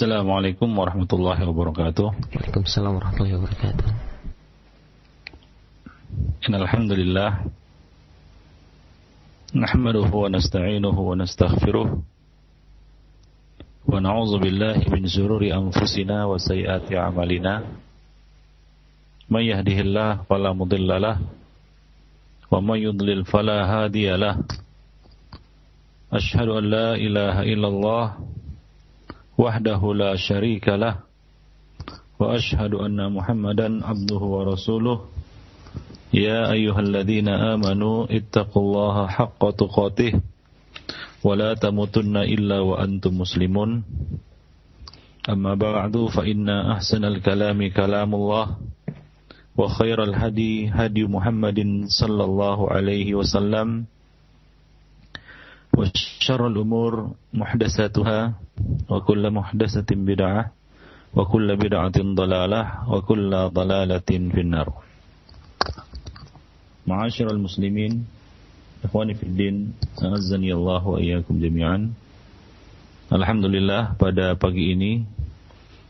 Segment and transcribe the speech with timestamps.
[0.00, 2.06] Assalamualaikum warahmatullahi wabarakatuh.
[2.34, 3.86] Waalaikumsalam warahmatullahi wabarakatuh.
[6.46, 7.30] Innalhamdulillah
[9.56, 11.88] نحمده ونستعينه ونستغفره
[13.88, 17.54] ونعوذ بالله من شرور أنفسنا وسيئات أعمالنا
[19.30, 21.16] من يهده الله فلا مضل له
[22.50, 24.34] ومن يضلل فلا هادي له
[26.12, 28.04] أشهد أن لا إله إلا الله
[29.37, 30.95] وحده لا شريك له
[32.19, 34.97] وأشهد أن محمدا عبده ورسوله
[36.13, 40.13] يا أيها الذين آمنوا اتقوا الله حق تقاته
[41.23, 43.83] ولا تموتن إلا وأنتم مسلمون
[45.29, 48.45] أما بعد فإن أحسن الكلام كلام الله
[49.57, 53.85] وخير الهدي هدي محمد صلى الله عليه وسلم
[55.77, 56.93] وشر الأمور
[57.33, 58.19] محدثاتها
[58.89, 60.51] وكل محدثة بدعة
[61.15, 64.67] وكل بدعة ضلالة وكل ضلالة في النار
[66.87, 68.05] معاشر المسلمين
[68.83, 69.55] إخواني في الدين
[70.03, 71.79] أعزني الله وإياكم جميعا
[73.11, 75.03] Alhamdulillah pada pagi ini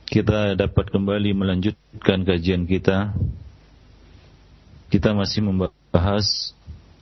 [0.10, 3.14] kita dapat kembali melanjutkan kajian kita.
[4.90, 6.55] Kita masih membahas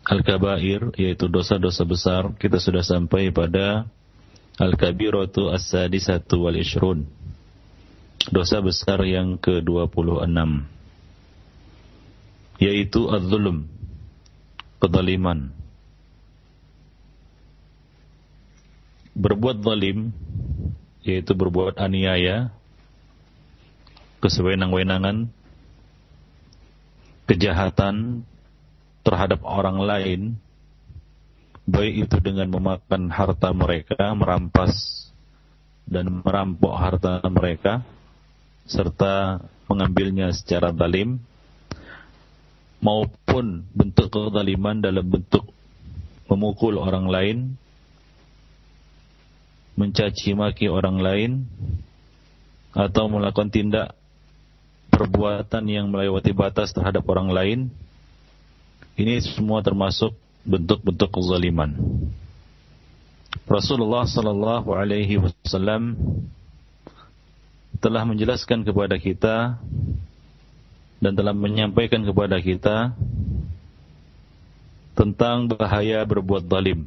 [0.04, 3.88] Al-Kabair yaitu dosa-dosa besar kita sudah sampai pada
[4.60, 7.08] Al-Kabiratu As-Sadisatu wal Ishrun
[8.28, 10.28] dosa besar yang ke-26
[12.60, 13.68] yaitu Az-Zulm
[14.84, 15.48] kezaliman.
[19.14, 20.10] Berbuat zalim
[21.06, 22.50] yaitu berbuat aniaya
[24.18, 25.30] kesewenang-wenangan
[27.30, 28.26] kejahatan
[29.04, 30.20] terhadap orang lain,
[31.68, 34.72] baik itu dengan memakan harta mereka, merampas
[35.84, 37.84] dan merampok harta mereka,
[38.64, 41.20] serta mengambilnya secara zalim,
[42.80, 45.44] maupun bentuk kezaliman dalam bentuk
[46.28, 47.38] memukul orang lain,
[49.76, 51.30] mencaci maki orang lain,
[52.72, 53.92] atau melakukan tindak
[54.88, 57.60] perbuatan yang melewati batas terhadap orang lain,
[58.94, 60.14] ini semua termasuk
[60.46, 61.74] bentuk-bentuk kezaliman.
[63.44, 65.98] Rasulullah sallallahu alaihi wasallam
[67.82, 69.58] telah menjelaskan kepada kita
[71.02, 72.94] dan telah menyampaikan kepada kita
[74.94, 76.86] tentang bahaya berbuat zalim.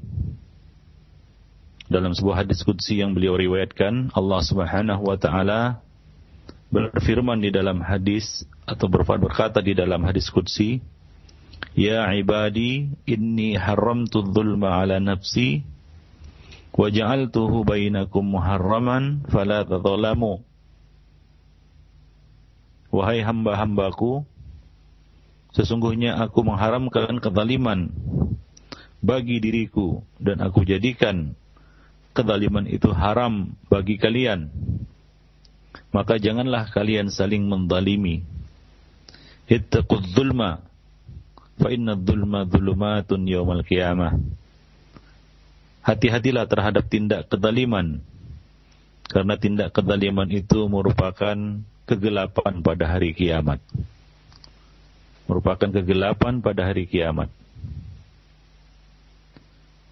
[1.87, 5.83] Dalam sebuah hadis qudsi yang beliau riwayatkan, Allah Subhanahu wa taala
[6.67, 10.83] berfirman di dalam hadis atau berkata di dalam hadis qudsi,
[11.77, 15.61] Ya ibadi inni haramtu dhulma ala nafsi
[16.73, 20.41] wa ja'altuhu bainakum muharraman fala tadhalamu.
[22.89, 24.25] Wahai hamba-hambaku
[25.53, 27.93] sesungguhnya aku mengharamkan kezaliman
[29.05, 31.37] bagi diriku dan aku jadikan
[32.17, 34.49] kezaliman itu haram bagi kalian.
[35.93, 38.25] Maka janganlah kalian saling mendalimi
[39.45, 40.17] ittaqudz
[41.57, 42.45] fa inna dzulma.
[45.87, 48.03] Hati-hatilah terhadap tindak kedaliman.
[49.07, 51.37] Karena tindak kedaliman itu merupakan
[51.87, 53.63] kegelapan pada hari kiamat.
[55.31, 57.31] Merupakan kegelapan pada hari kiamat.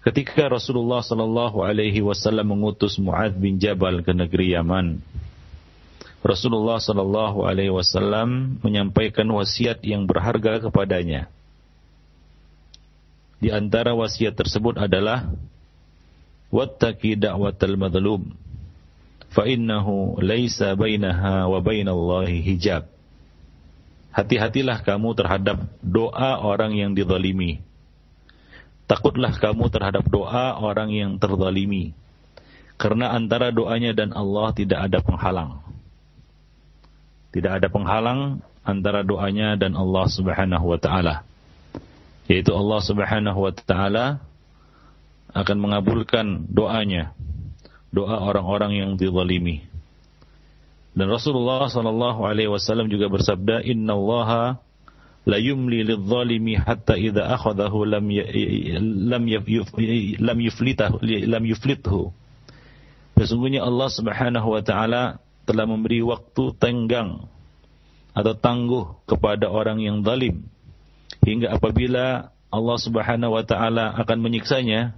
[0.06, 5.02] Ketika Rasulullah sallallahu alaihi wasallam mengutus Muadz bin Jabal ke negeri Yaman,
[6.22, 11.26] Rasulullah sallallahu alaihi wasallam menyampaikan wasiat yang berharga kepadanya.
[13.36, 15.28] Di antara wasiat tersebut adalah
[16.48, 18.32] wattaqi da'watal madlum
[19.28, 22.88] fa innahu laisa bainaha wa bainallahi hijab.
[24.16, 27.60] Hati-hatilah kamu terhadap doa orang yang dizalimi.
[28.88, 31.92] Takutlah kamu terhadap doa orang yang terzalimi.
[32.80, 35.60] Karena antara doanya dan Allah tidak ada penghalang.
[37.36, 41.28] Tidak ada penghalang antara doanya dan Allah Subhanahu wa taala
[42.26, 44.06] yaitu Allah Subhanahu wa taala
[45.30, 47.14] akan mengabulkan doanya
[47.94, 49.62] doa orang-orang yang dizalimi.
[50.96, 54.58] Dan Rasulullah sallallahu alaihi wasallam juga bersabda innallaha
[55.28, 58.08] la yumli lidh-dhalimi hatta idza akhadahu lam
[59.06, 59.22] lam
[60.18, 62.16] lam yuflitahu lam yuflithu.
[63.16, 67.28] Sesungguhnya Allah Subhanahu wa taala telah memberi waktu tenggang
[68.16, 70.48] atau tangguh kepada orang yang zalim
[71.26, 74.94] hingga apabila Allah Subhanahu wa taala akan menyiksanya,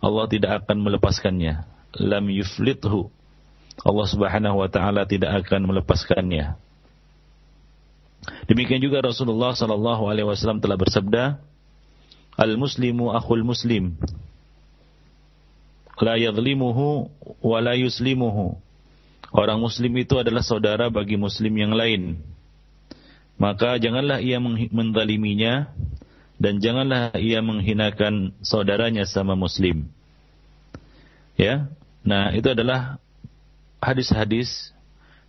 [0.00, 1.68] Allah tidak akan melepaskannya.
[2.00, 3.12] Lam yuflithu.
[3.84, 6.56] Allah Subhanahu wa taala tidak akan melepaskannya.
[8.48, 11.40] Demikian juga Rasulullah sallallahu alaihi wasallam telah bersabda,
[12.40, 14.00] "Al-muslimu akhul muslim."
[16.00, 17.12] La yadhlimuhu
[17.44, 18.56] wa la yuslimuhu.
[19.30, 22.18] Orang muslim itu adalah saudara bagi muslim yang lain.
[23.40, 24.36] Maka janganlah ia
[24.68, 25.72] mendaliminya
[26.36, 29.88] dan janganlah ia menghinakan saudaranya sama muslim.
[31.40, 31.72] Ya.
[32.04, 33.00] Nah, itu adalah
[33.80, 34.76] hadis-hadis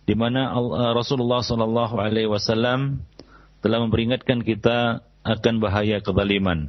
[0.04, 3.00] di mana uh, Rasulullah sallallahu alaihi wasallam
[3.64, 6.68] telah memperingatkan kita akan bahaya kezaliman.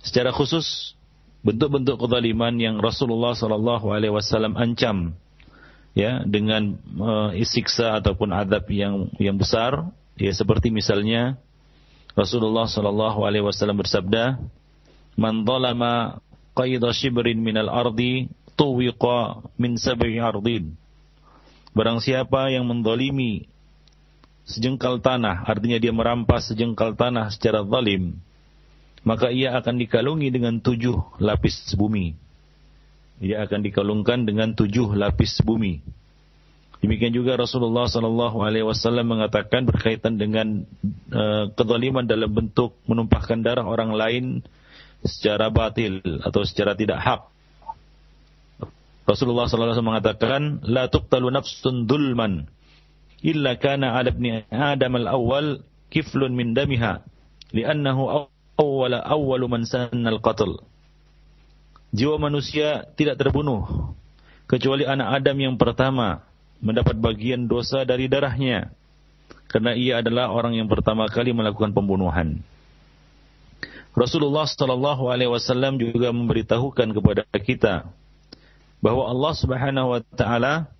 [0.00, 0.96] Secara khusus
[1.44, 5.12] bentuk-bentuk kezaliman yang Rasulullah sallallahu alaihi wasallam ancam
[5.98, 11.34] ya dengan uh, isiksa ataupun adab yang yang besar ya seperti misalnya
[12.14, 14.38] Rasulullah sallallahu alaihi wasallam bersabda
[15.18, 16.22] man zalama
[16.54, 20.74] qaida shibrin minal ardi tuwiqa min sab'i ardin.
[21.74, 23.46] Barang siapa yang mendolimi
[24.42, 28.18] sejengkal tanah, artinya dia merampas sejengkal tanah secara zalim,
[29.06, 32.18] maka ia akan dikalungi dengan tujuh lapis bumi.
[33.18, 35.82] Ia akan dikalungkan dengan tujuh lapis bumi.
[36.78, 40.62] Demikian juga Rasulullah Sallallahu Alaihi Wasallam mengatakan berkaitan dengan
[41.10, 44.24] uh, kezaliman dalam bentuk menumpahkan darah orang lain
[45.02, 47.20] secara batil atau secara tidak hak.
[49.08, 52.44] Rasulullah SAW mengatakan, La tuqtalu nafsun dulman,
[53.24, 57.00] illa kana ala ibni Adam al-awwal kiflun min damiha,
[57.56, 58.28] li'annahu
[58.60, 60.60] awwala awwalu man sanna al-qatl.
[61.88, 63.94] Jiwa manusia tidak terbunuh,
[64.44, 66.20] kecuali anak Adam yang pertama
[66.60, 68.72] mendapat bagian dosa dari darahnya,
[69.48, 72.44] karena ia adalah orang yang pertama kali melakukan pembunuhan.
[73.96, 77.88] Rasulullah Sallallahu Alaihi Wasallam juga memberitahukan kepada kita
[78.78, 80.70] bahwa Allah Subhanahu wa taala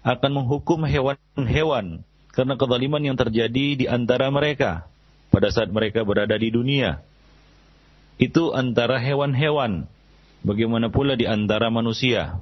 [0.00, 2.00] akan menghukum hewan-hewan
[2.32, 4.88] karena kezaliman yang terjadi di antara mereka
[5.28, 7.04] pada saat mereka berada di dunia.
[8.16, 9.88] Itu antara hewan-hewan,
[10.44, 12.40] bagaimana pula di antara manusia.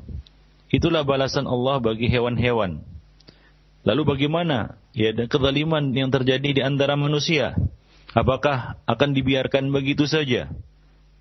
[0.68, 2.84] Itulah balasan Allah bagi hewan-hewan.
[3.88, 7.56] Lalu bagaimana ya kezaliman yang terjadi di antara manusia?
[8.12, 10.52] Apakah akan dibiarkan begitu saja?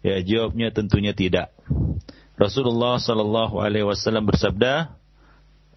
[0.04, 1.52] Ya, jawabnya tentunya tidak.
[2.38, 4.94] Rasulullah sallallahu alaihi wasallam bersabda,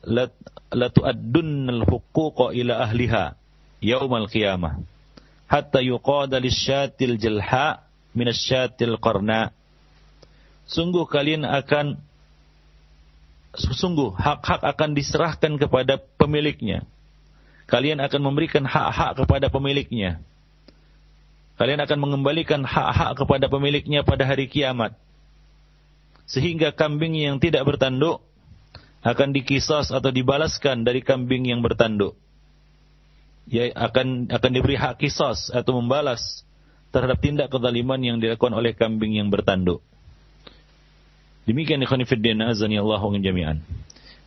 [0.06, 3.38] "La tu'addunnal huquqa ila ahliha
[3.80, 4.82] yaumal qiyamah
[5.48, 9.54] hatta yuqada lisyatil jalha min asyatil qarna."
[10.70, 11.98] Sungguh kalian akan
[13.58, 16.86] sungguh hak-hak akan diserahkan kepada pemiliknya.
[17.66, 20.22] Kalian akan memberikan hak-hak kepada pemiliknya.
[21.58, 24.94] Kalian akan mengembalikan hak-hak kepada pemiliknya pada hari kiamat
[26.30, 28.22] sehingga kambing yang tidak bertanduk
[29.02, 32.14] akan dikisas atau dibalaskan dari kambing yang bertanduk.
[33.50, 36.46] Ya akan akan diberi hak kisas atau membalas
[36.94, 39.82] terhadap tindak kezaliman yang dilakukan oleh kambing yang bertanduk.
[41.50, 43.58] Demikian ikhwan fillah azani Allah jami'an.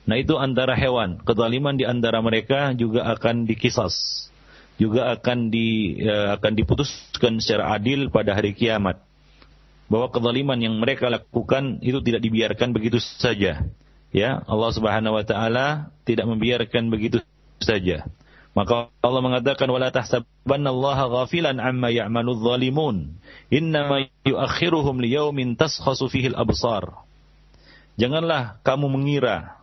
[0.04, 4.28] Nah itu antara hewan, kezaliman di antara mereka juga akan dikisas,
[4.76, 9.00] juga akan di uh, akan diputuskan secara adil pada hari kiamat
[9.88, 13.64] bahwa kezaliman yang mereka lakukan itu tidak dibiarkan begitu saja.
[14.12, 17.24] Ya, Allah Subhanahu wa taala tidak membiarkan begitu
[17.64, 18.04] saja.
[18.54, 23.18] Maka Allah mengatakan wala tahsabanna Allah ghafilan amma ya'malu dhalimun.
[23.50, 27.03] Innama yu'akhiruhum liyaumin taskhasu fihi al-absar.
[27.94, 29.62] Janganlah kamu mengira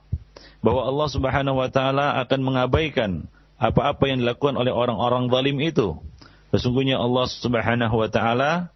[0.62, 3.26] bahwa Allah Subhanahu wa taala akan mengabaikan
[3.60, 5.98] apa-apa yang dilakukan oleh orang-orang zalim itu.
[6.54, 8.70] Sesungguhnya Allah Subhanahu wa taala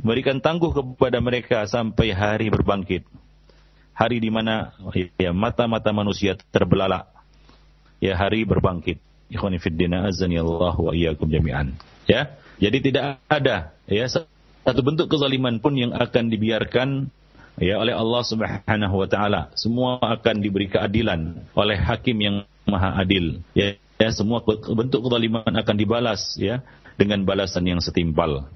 [0.00, 3.06] berikan tangguh kepada mereka sampai hari berbangkit.
[3.94, 4.74] Hari di mana
[5.20, 7.06] ya mata-mata manusia terbelalak.
[8.02, 8.98] Ya hari berbangkit.
[9.30, 9.58] Ikhwani
[10.38, 11.78] Allah wa iyyakum jami'an.
[12.10, 12.34] Ya.
[12.54, 17.10] Jadi tidak ada ya satu bentuk kezaliman pun yang akan dibiarkan
[17.58, 19.40] ya oleh Allah Subhanahu wa taala.
[19.54, 23.42] Semua akan diberi keadilan oleh hakim yang maha adil.
[23.54, 28.46] Ya, ya semua bentuk kezaliman akan dibalas ya dengan balasan yang setimpal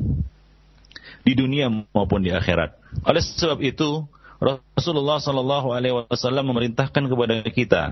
[1.26, 2.78] di dunia maupun di akhirat.
[3.04, 4.06] Oleh sebab itu,
[4.38, 7.82] Rasulullah Shallallahu Alaihi Wasallam memerintahkan kepada kita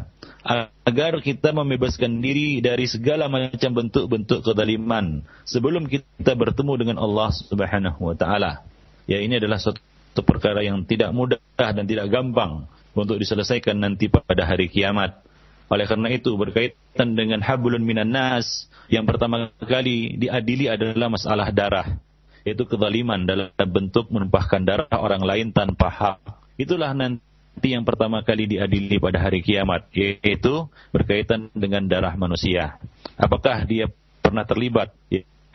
[0.86, 7.98] agar kita membebaskan diri dari segala macam bentuk-bentuk kedaliman sebelum kita bertemu dengan Allah Subhanahu
[7.98, 8.62] Wa Taala.
[9.10, 9.82] Ya ini adalah suatu
[10.22, 15.20] perkara yang tidak mudah dan tidak gampang untuk diselesaikan nanti pada hari kiamat.
[15.66, 21.98] Oleh karena itu berkaitan dengan hablun minan nas yang pertama kali diadili adalah masalah darah
[22.46, 26.18] yaitu kezaliman dalam bentuk menumpahkan darah orang lain tanpa hak.
[26.54, 32.78] Itulah nanti yang pertama kali diadili pada hari kiamat, yaitu berkaitan dengan darah manusia.
[33.18, 33.90] Apakah dia
[34.22, 34.94] pernah terlibat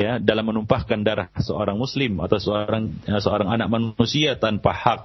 [0.01, 5.01] ya dalam menumpahkan darah seorang muslim atau seorang ya, seorang anak manusia tanpa hak.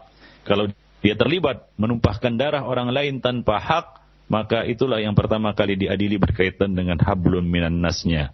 [0.48, 0.72] Kalau
[1.04, 4.00] dia terlibat menumpahkan darah orang lain tanpa hak,
[4.32, 8.32] maka itulah yang pertama kali diadili berkaitan dengan hablum minan nasnya.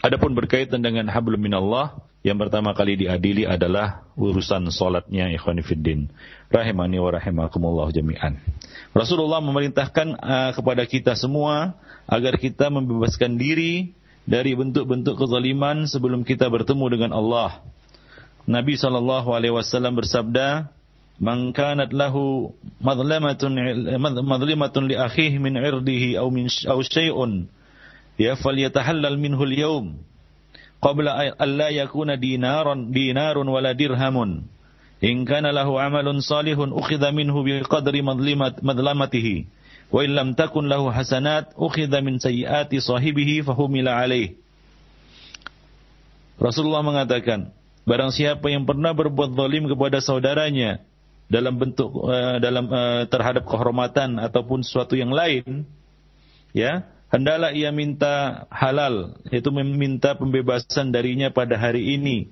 [0.00, 6.08] Adapun berkaitan dengan hablum minallah, yang pertama kali diadili adalah urusan solatnya ikhwanifiddin.
[6.48, 8.40] Rahimani wa rahimakumullah jami'an.
[8.96, 11.76] Rasulullah memerintahkan uh, kepada kita semua
[12.08, 13.92] agar kita membebaskan diri
[14.30, 17.58] dari bentuk-bentuk kezaliman sebelum kita bertemu dengan Allah.
[18.46, 20.70] Nabi sallallahu alaihi wasallam bersabda,
[21.18, 23.58] "Man kanat lahu madlamatun
[24.22, 27.50] madlimatun li akhihi min 'irdihi aw min aw syai'un
[28.22, 29.86] ya falyatahallal minhu al-yawm
[30.78, 34.46] qabla an la yakuna dinaran dinarun wala dirhamun."
[35.02, 39.48] In kana lahu amalun salihun ukhidha minhu biqadri madlimat madlamatihi
[39.90, 44.38] Wa illam takun lahu hasanat ukhidha min sayyiati sahibihi fahumila alaih.
[46.38, 47.50] Rasulullah mengatakan,
[47.84, 50.80] barang siapa yang pernah berbuat zalim kepada saudaranya
[51.26, 55.66] dalam bentuk uh, dalam uh, terhadap kehormatan ataupun sesuatu yang lain,
[56.54, 62.30] ya, hendaklah ia minta halal, yaitu meminta pembebasan darinya pada hari ini.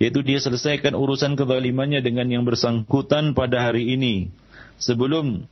[0.00, 4.32] Yaitu dia selesaikan urusan kezalimannya dengan yang bersangkutan pada hari ini.
[4.80, 5.44] Sebelum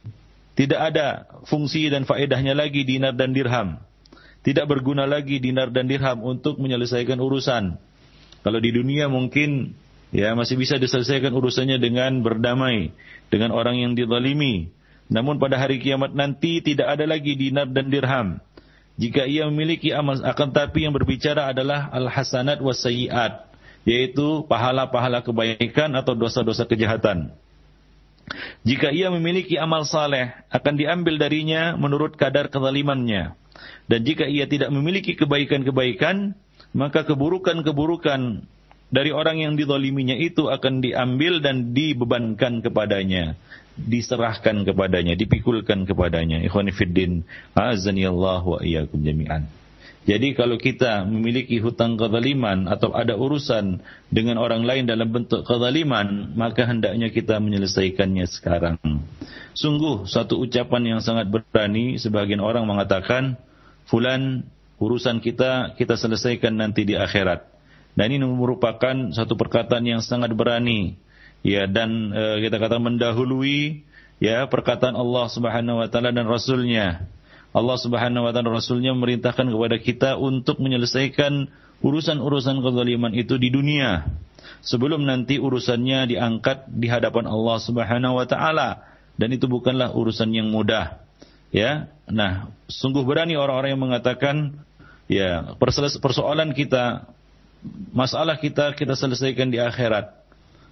[0.58, 3.78] tidak ada fungsi dan faedahnya lagi dinar dan dirham.
[4.42, 7.78] Tidak berguna lagi dinar dan dirham untuk menyelesaikan urusan.
[8.42, 9.78] Kalau di dunia mungkin
[10.10, 12.90] ya masih bisa diselesaikan urusannya dengan berdamai
[13.30, 14.74] dengan orang yang dizalimi.
[15.06, 18.42] Namun pada hari kiamat nanti tidak ada lagi dinar dan dirham.
[18.98, 22.82] Jika ia memiliki amal akan tapi yang berbicara adalah al-hasanat was
[23.86, 27.30] yaitu pahala-pahala kebaikan atau dosa-dosa kejahatan.
[28.64, 33.34] Jika ia memiliki amal saleh, akan diambil darinya menurut kadar kezalimannya.
[33.88, 36.36] Dan jika ia tidak memiliki kebaikan-kebaikan,
[36.76, 38.44] maka keburukan-keburukan
[38.88, 43.36] dari orang yang dizaliminya itu akan diambil dan dibebankan kepadanya,
[43.76, 46.40] diserahkan kepadanya, dipikulkan kepadanya.
[46.44, 49.48] Ikhwanifiddin, azani Allah wa iyyakum jami'an.
[50.08, 56.32] Jadi kalau kita memiliki hutang kezaliman atau ada urusan dengan orang lain dalam bentuk kezaliman,
[56.32, 58.80] maka hendaknya kita menyelesaikannya sekarang.
[59.52, 63.36] Sungguh satu ucapan yang sangat berani sebagian orang mengatakan,
[63.84, 64.48] fulan
[64.80, 67.44] urusan kita kita selesaikan nanti di akhirat.
[67.92, 70.96] Dan ini merupakan satu perkataan yang sangat berani.
[71.44, 73.84] Ya dan e, kita kata mendahului
[74.24, 77.04] ya perkataan Allah Subhanahu wa taala dan rasulnya
[77.56, 81.48] Allah Subhanahu wa taala Rasulnya memerintahkan kepada kita untuk menyelesaikan
[81.80, 84.04] urusan-urusan kezaliman itu di dunia.
[84.60, 88.84] Sebelum nanti urusannya diangkat di hadapan Allah Subhanahu wa taala.
[89.18, 91.02] Dan itu bukanlah urusan yang mudah.
[91.48, 94.60] Ya nah sungguh berani orang-orang yang mengatakan
[95.08, 95.56] ya
[96.00, 97.08] persoalan kita
[97.96, 100.12] masalah kita kita selesaikan di akhirat.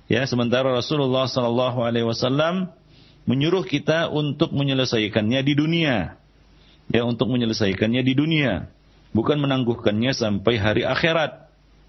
[0.06, 2.70] Ya sementara Rasulullah sallallahu alaihi wasallam
[3.26, 6.20] menyuruh kita untuk menyelesaikannya di dunia
[6.90, 8.70] ya untuk menyelesaikannya di dunia,
[9.10, 11.46] bukan menangguhkannya sampai hari akhirat.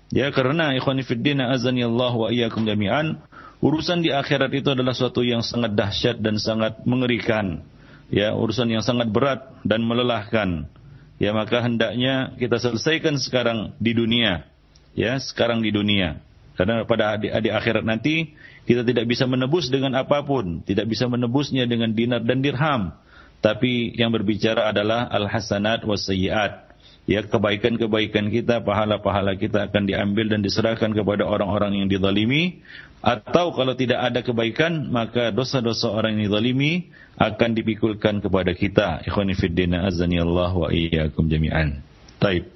[0.08, 3.20] Ya karena ikhwan fillah azani Allah wa iyyakum jami'an,
[3.60, 7.66] urusan di akhirat itu adalah suatu yang sangat dahsyat dan sangat mengerikan.
[8.08, 10.72] Ya, urusan yang sangat berat dan melelahkan.
[11.20, 14.48] Ya, maka hendaknya kita selesaikan sekarang di dunia.
[14.96, 16.24] Ya, sekarang di dunia.
[16.56, 18.32] Karena pada di, di akhirat nanti
[18.63, 22.96] kita tidak bisa menebus dengan apa pun, tidak bisa menebusnya dengan dinar dan dirham
[23.39, 26.65] tapi yang berbicara adalah al-hasanat was sayyiat.
[27.08, 32.60] Ya kebaikan-kebaikan kita, pahala-pahala kita akan diambil dan diserahkan kepada orang-orang yang dizalimi
[33.00, 39.08] atau kalau tidak ada kebaikan maka dosa-dosa orang yang dizalimi akan dipikulkan kepada kita.
[39.08, 41.79] Ikhwani fiddin azani Allah wa iyyakum jami'an.
[42.20, 42.51] Taib.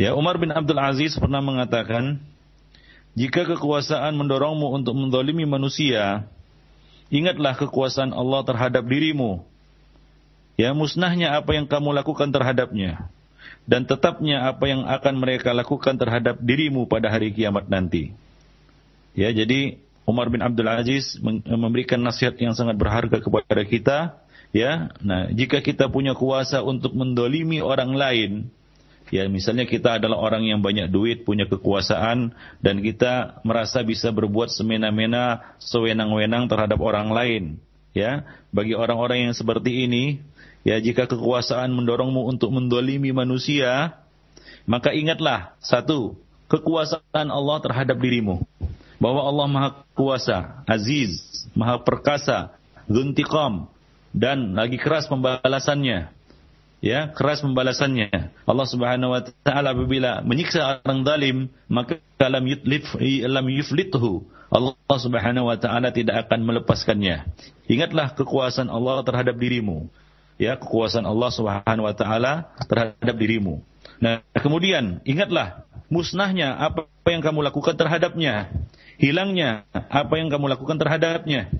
[0.00, 2.16] Ya Umar bin Abdul Aziz pernah mengatakan
[3.12, 6.24] jika kekuasaan mendorongmu untuk mendolimi manusia,
[7.12, 9.51] ingatlah kekuasaan Allah terhadap dirimu
[10.62, 13.10] ya musnahnya apa yang kamu lakukan terhadapnya
[13.66, 18.14] dan tetapnya apa yang akan mereka lakukan terhadap dirimu pada hari kiamat nanti.
[19.14, 23.98] Ya, jadi Umar bin Abdul Aziz memberikan nasihat yang sangat berharga kepada kita,
[24.50, 24.90] ya.
[24.98, 28.30] Nah, jika kita punya kuasa untuk mendolimi orang lain,
[29.14, 34.50] ya misalnya kita adalah orang yang banyak duit, punya kekuasaan, dan kita merasa bisa berbuat
[34.50, 37.42] semena-mena, sewenang-wenang terhadap orang lain,
[37.94, 38.26] ya.
[38.50, 40.18] Bagi orang-orang yang seperti ini,
[40.62, 43.98] Ya jika kekuasaan mendorongmu untuk mendolimi manusia,
[44.62, 46.14] maka ingatlah satu,
[46.46, 48.46] kekuasaan Allah terhadap dirimu.
[49.02, 51.18] Bahwa Allah maha kuasa, aziz,
[51.58, 52.54] maha perkasa,
[52.86, 53.66] dzuntiqam
[54.14, 56.14] dan lagi keras pembalasannya.
[56.82, 58.10] Ya keras pembalasannya.
[58.46, 61.36] Allah Subhanahu wa taala apabila menyiksa orang zalim
[61.70, 62.86] maka lam yutlif
[63.26, 67.26] lam yuflithu Allah Subhanahu wa taala tidak akan melepaskannya.
[67.70, 69.90] Ingatlah kekuasaan Allah terhadap dirimu
[70.36, 73.60] ya kekuasaan Allah Subhanahu wa taala terhadap dirimu
[74.02, 78.48] nah kemudian ingatlah musnahnya apa yang kamu lakukan terhadapnya
[78.96, 81.50] hilangnya apa yang kamu lakukan terhadapnya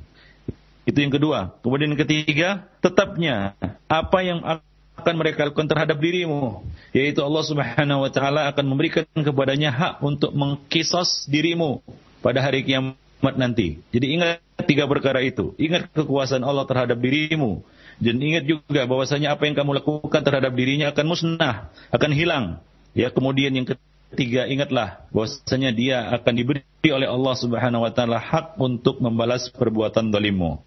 [0.82, 1.54] itu yang kedua.
[1.62, 3.54] Kemudian yang ketiga, tetapnya
[3.86, 9.70] apa yang akan mereka lakukan terhadap dirimu, yaitu Allah Subhanahu wa taala akan memberikan kepadanya
[9.70, 11.86] hak untuk mengkisos dirimu
[12.18, 13.78] pada hari kiamat nanti.
[13.94, 15.54] Jadi ingat tiga perkara itu.
[15.54, 17.62] Ingat kekuasaan Allah terhadap dirimu
[18.02, 22.58] dan ingat juga bahwasanya apa yang kamu lakukan terhadap dirinya akan musnah, akan hilang.
[22.98, 28.58] Ya, kemudian yang ketiga ingatlah bahwasanya dia akan diberi oleh Allah Subhanahu wa taala hak
[28.58, 30.58] untuk membalas perbuatan zalimmu.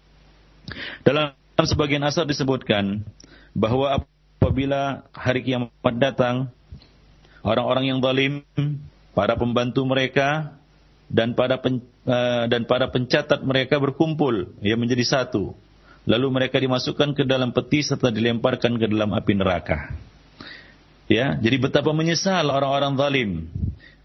[1.04, 3.04] Dalam sebagian asar disebutkan
[3.52, 4.00] bahwa
[4.40, 6.48] apabila hari kiamat datang,
[7.44, 8.48] orang-orang yang zalim,
[9.12, 10.56] para pembantu mereka
[11.12, 15.52] dan para pen, uh, dan para pencatat mereka berkumpul ya menjadi satu.
[16.06, 19.90] Lalu mereka dimasukkan ke dalam peti serta dilemparkan ke dalam api neraka.
[21.10, 23.30] Ya, jadi betapa menyesal orang-orang zalim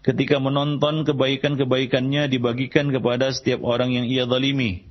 [0.02, 4.86] ketika menonton kebaikan-kebaikannya dibagikan kepada setiap orang yang ia zalimi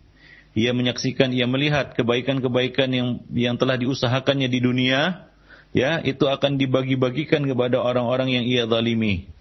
[0.52, 5.32] ia menyaksikan, ia melihat kebaikan-kebaikan yang yang telah diusahakannya di dunia,
[5.72, 9.32] ya, itu akan dibagi-bagikan kepada orang-orang yang ia zalimi.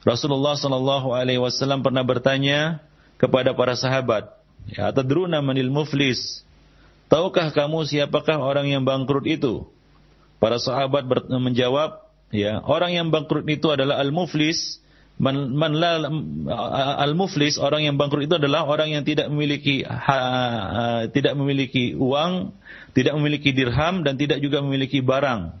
[0.00, 2.80] Rasulullah sallallahu alaihi wasallam pernah bertanya
[3.20, 4.32] kepada para sahabat,
[4.70, 4.88] ya,
[5.44, 6.45] manil muflis?
[7.06, 9.70] Tahukah kamu siapakah orang yang bangkrut itu?
[10.42, 12.02] Para sahabat menjawab,
[12.34, 14.82] ya, orang yang bangkrut itu adalah al-muflis,
[15.16, 15.96] Man, man la,
[17.00, 22.52] al-muflis orang yang bangkrut itu adalah orang yang tidak memiliki ha, uh, tidak memiliki uang,
[22.92, 25.56] tidak memiliki dirham dan tidak juga memiliki barang.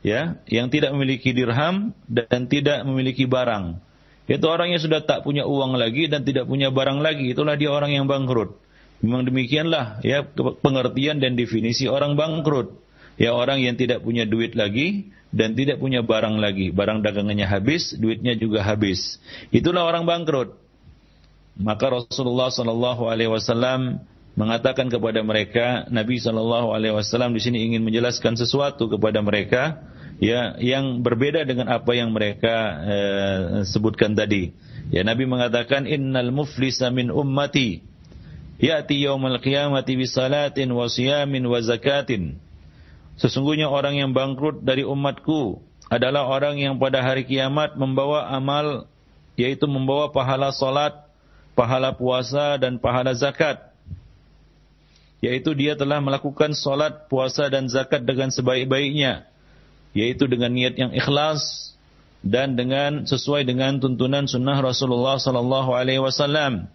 [0.00, 3.76] Ya, yang tidak memiliki dirham dan tidak memiliki barang.
[4.24, 7.68] Itu orang yang sudah tak punya uang lagi dan tidak punya barang lagi, itulah dia
[7.68, 8.56] orang yang bangkrut.
[9.02, 12.78] Memang demikianlah ya pengertian dan definisi orang bangkrut.
[13.14, 16.70] Ya orang yang tidak punya duit lagi dan tidak punya barang lagi.
[16.70, 19.18] Barang dagangannya habis, duitnya juga habis.
[19.54, 20.54] Itulah orang bangkrut.
[21.54, 24.02] Maka Rasulullah Sallallahu Alaihi Wasallam
[24.34, 29.78] mengatakan kepada mereka, Nabi Sallallahu Alaihi Wasallam di sini ingin menjelaskan sesuatu kepada mereka,
[30.18, 34.50] ya yang berbeda dengan apa yang mereka eh, sebutkan tadi.
[34.90, 37.93] Ya Nabi mengatakan, Innal muflisa min ummati
[38.58, 42.38] ya'ti yawmal qiyamati bisalatin wa siyamin wa zakatin
[43.14, 48.90] Sesungguhnya orang yang bangkrut dari umatku adalah orang yang pada hari kiamat membawa amal
[49.38, 50.94] yaitu membawa pahala salat,
[51.54, 53.70] pahala puasa dan pahala zakat.
[55.22, 59.24] Yaitu dia telah melakukan salat, puasa dan zakat dengan sebaik-baiknya,
[59.96, 61.72] yaitu dengan niat yang ikhlas
[62.20, 66.68] dan dengan sesuai dengan tuntunan sunnah Rasulullah sallallahu alaihi wasallam.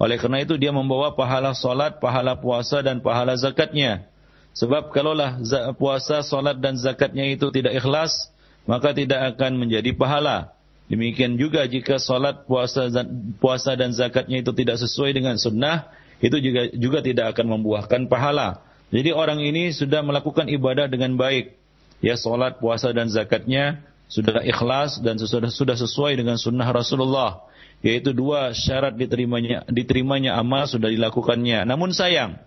[0.00, 4.08] Oleh karena itu dia membawa pahala salat, pahala puasa dan pahala zakatnya.
[4.52, 5.40] Sebab kalaulah
[5.80, 8.28] puasa, salat dan zakatnya itu tidak ikhlas,
[8.68, 10.52] maka tidak akan menjadi pahala.
[10.92, 12.92] Demikian juga jika salat, puasa,
[13.40, 15.88] puasa dan zakatnya itu tidak sesuai dengan sunnah,
[16.20, 18.60] itu juga juga tidak akan membuahkan pahala.
[18.92, 21.56] Jadi orang ini sudah melakukan ibadah dengan baik.
[22.04, 23.80] Ya salat, puasa dan zakatnya
[24.12, 27.48] sudah ikhlas dan sudah sudah sesuai dengan sunnah Rasulullah.
[27.82, 31.66] Yaitu dua syarat diterimanya diterimanya amal sudah dilakukannya.
[31.66, 32.38] Namun sayang,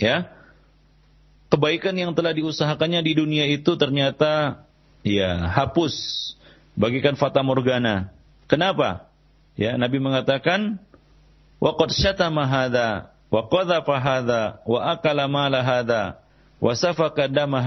[0.00, 0.32] ya
[1.52, 4.64] kebaikan yang telah diusahakannya di dunia itu ternyata
[5.04, 5.94] ya hapus
[6.74, 8.10] bagikan fata morgana.
[8.50, 9.06] Kenapa?
[9.54, 10.82] Ya, Nabi mengatakan
[11.62, 16.18] wa qad syatama hadza wa qadhafa hadza wa akala mala hadza
[16.58, 17.62] wa safaka dama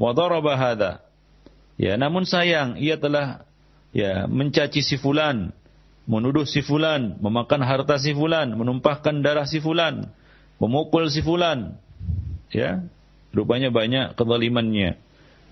[0.00, 0.98] wa daraba hadza.
[1.78, 3.46] Ya, namun sayang ia telah
[3.94, 5.54] ya mencaci si fulan,
[6.08, 10.10] menuduh si fulan, memakan harta si fulan, menumpahkan darah si fulan,
[10.58, 11.78] memukul si fulan.
[12.52, 12.84] Ya,
[13.32, 15.00] Rupanya banyak kezalimannya.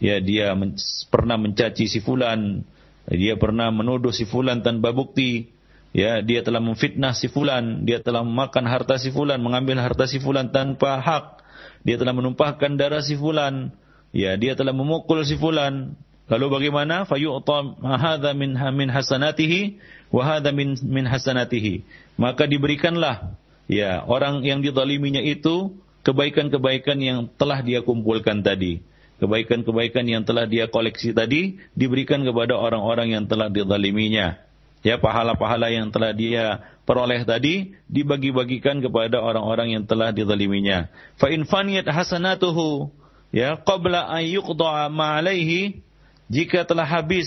[0.01, 0.77] Ya dia men
[1.13, 2.65] pernah mencaci si fulan,
[3.09, 5.53] dia pernah menuduh si fulan tanpa bukti,
[5.93, 10.17] ya dia telah memfitnah si fulan, dia telah memakan harta si fulan, mengambil harta si
[10.17, 11.45] fulan tanpa hak,
[11.85, 13.77] dia telah menumpahkan darah si fulan,
[14.17, 15.93] ya dia telah memukul si fulan.
[16.31, 17.03] Lalu bagaimana?
[17.11, 19.83] Fayu'ta hadza min min hasanatihi
[20.15, 21.83] wa hadza min min hasanatihi.
[22.15, 23.35] Maka diberikanlah
[23.67, 25.75] ya orang yang dizaliminya itu
[26.07, 28.79] kebaikan-kebaikan yang telah dia kumpulkan tadi.
[29.21, 34.41] Kebaikan-kebaikan yang telah dia koleksi tadi diberikan kepada orang-orang yang telah dizaliminya.
[34.81, 40.89] Ya, pahala-pahala yang telah dia peroleh tadi dibagi-bagikan kepada orang-orang yang telah dizaliminya.
[41.21, 42.89] Fa in faniyat hasanatuhu
[43.29, 45.85] ya qabla an yuqda'a ma alaihi
[46.31, 47.27] jika telah habis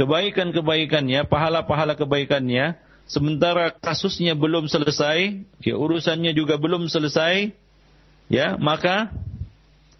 [0.00, 7.52] kebaikan-kebaikannya, pahala-pahala kebaikannya, sementara kasusnya belum selesai, ya urusannya juga belum selesai,
[8.32, 9.12] ya maka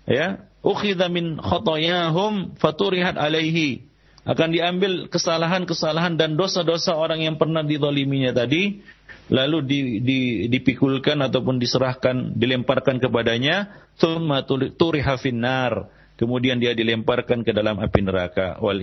[0.09, 3.85] ya ukhidha min khotoyahum faturihat alaihi.
[4.29, 8.85] Akan diambil kesalahan-kesalahan dan dosa-dosa orang yang pernah didoliminya tadi
[9.33, 10.21] lalu di, di,
[10.53, 18.59] dipikulkan ataupun diserahkan dilemparkan kepadanya thumma turiha finnar kemudian dia dilemparkan ke dalam api neraka.
[18.59, 18.83] Wal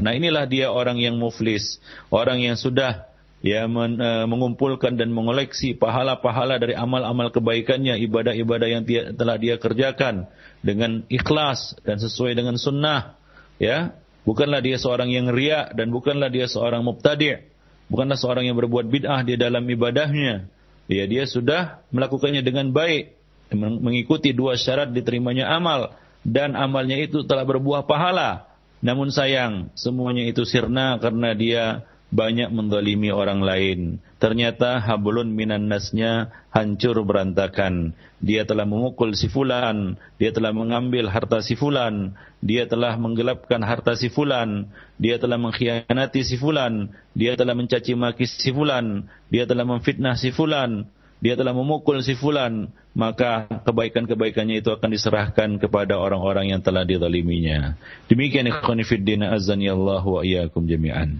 [0.00, 1.78] nah inilah dia orang yang muflis.
[2.08, 3.06] Orang yang sudah
[3.44, 9.60] ya men, uh, mengumpulkan dan mengoleksi pahala-pahala dari amal-amal kebaikannya ibadah-ibadah yang dia, telah dia
[9.60, 10.26] kerjakan
[10.64, 13.20] dengan ikhlas dan sesuai dengan sunnah
[13.60, 13.92] ya.
[14.26, 17.46] Bukanlah dia seorang yang ria dan bukanlah dia seorang mubtadi'.
[17.86, 20.50] Bukanlah seorang yang berbuat bid'ah di dalam ibadahnya.
[20.90, 23.14] Ya, dia sudah melakukannya dengan baik,
[23.54, 25.94] mengikuti dua syarat diterimanya amal
[26.26, 28.50] dan amalnya itu telah berbuah pahala.
[28.82, 31.64] Namun sayang, semuanya itu sirna karena dia
[32.10, 33.80] banyak mendolimi orang lain.
[34.18, 37.94] Ternyata hablun minan nasnya hancur berantakan.
[38.18, 43.94] Dia telah memukul si fulan, dia telah mengambil harta si fulan, dia telah menggelapkan harta
[43.94, 49.68] si fulan, dia telah mengkhianati si fulan, dia telah mencaci maki si fulan, dia telah
[49.68, 56.52] memfitnah si fulan, dia telah memukul si fulan, maka kebaikan-kebaikannya itu akan diserahkan kepada orang-orang
[56.52, 57.76] yang telah dizaliminya.
[58.08, 61.16] Demikian ikhwan fillah azan ya Allah wa iyyakum jami'an.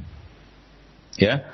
[1.17, 1.49] Ya.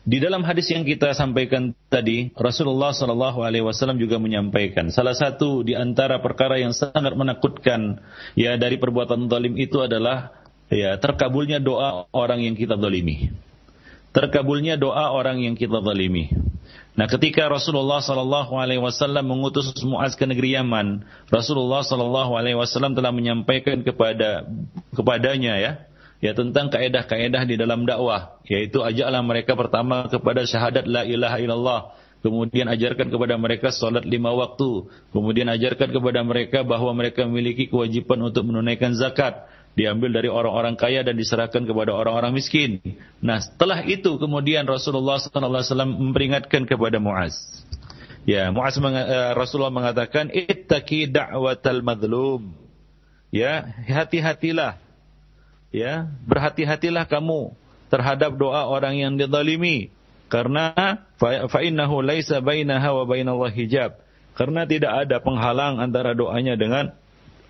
[0.00, 5.60] Di dalam hadis yang kita sampaikan tadi, Rasulullah Shallallahu Alaihi Wasallam juga menyampaikan salah satu
[5.60, 8.00] di antara perkara yang sangat menakutkan
[8.32, 10.32] ya dari perbuatan zalim itu adalah
[10.72, 13.49] ya terkabulnya doa orang yang kita zalimi.
[14.10, 16.34] Terkabulnya doa orang yang kita zalimi.
[16.98, 22.98] Nah, ketika Rasulullah Shallallahu Alaihi Wasallam mengutus Muaz ke negeri Yaman, Rasulullah Shallallahu Alaihi Wasallam
[22.98, 24.50] telah menyampaikan kepada
[24.92, 25.72] kepadanya ya
[26.20, 31.80] ya tentang kaedah-kaedah di dalam dakwah yaitu ajaklah mereka pertama kepada syahadat la ilaha illallah
[32.20, 38.20] kemudian ajarkan kepada mereka salat lima waktu kemudian ajarkan kepada mereka bahwa mereka memiliki kewajiban
[38.20, 42.82] untuk menunaikan zakat diambil dari orang-orang kaya dan diserahkan kepada orang-orang miskin.
[43.22, 47.38] Nah setelah itu kemudian Rasulullah SAW memperingatkan kepada Muaz.
[48.28, 52.52] Ya Muaz uh, Rasulullah mengatakan ittaqi da'watal madlum.
[53.30, 54.76] Ya hati-hatilah.
[55.70, 57.54] Ya berhati-hatilah kamu
[57.88, 59.94] terhadap doa orang yang dizalimi.
[60.30, 60.74] Karena
[61.18, 61.46] fa
[62.06, 63.98] laisa bainaha wa hijab.
[64.38, 66.94] Karena tidak ada penghalang antara doanya dengan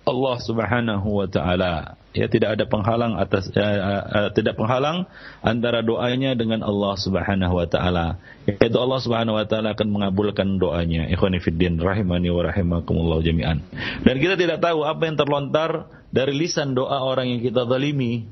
[0.01, 1.99] Allah Subhanahu wa taala.
[2.11, 3.63] Ya tidak ada penghalang atas uh,
[4.03, 5.07] uh, tidak penghalang
[5.39, 8.19] antara doanya dengan Allah Subhanahu wa taala.
[8.49, 11.07] Yaitu Allah Subhanahu wa taala akan mengabulkan doanya.
[11.07, 13.63] Ikhwani fiddin rahimani wa rahimakumullah jami'an.
[14.03, 18.27] Dan kita tidak tahu apa yang terlontar dari lisan doa orang yang kita zalimi.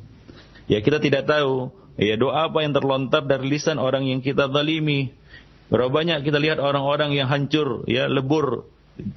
[0.67, 5.13] Ya kita tidak tahu ya doa apa yang terlontar dari lisan orang yang kita zalimi.
[5.69, 8.65] Berapa banyak kita lihat orang-orang yang hancur ya lebur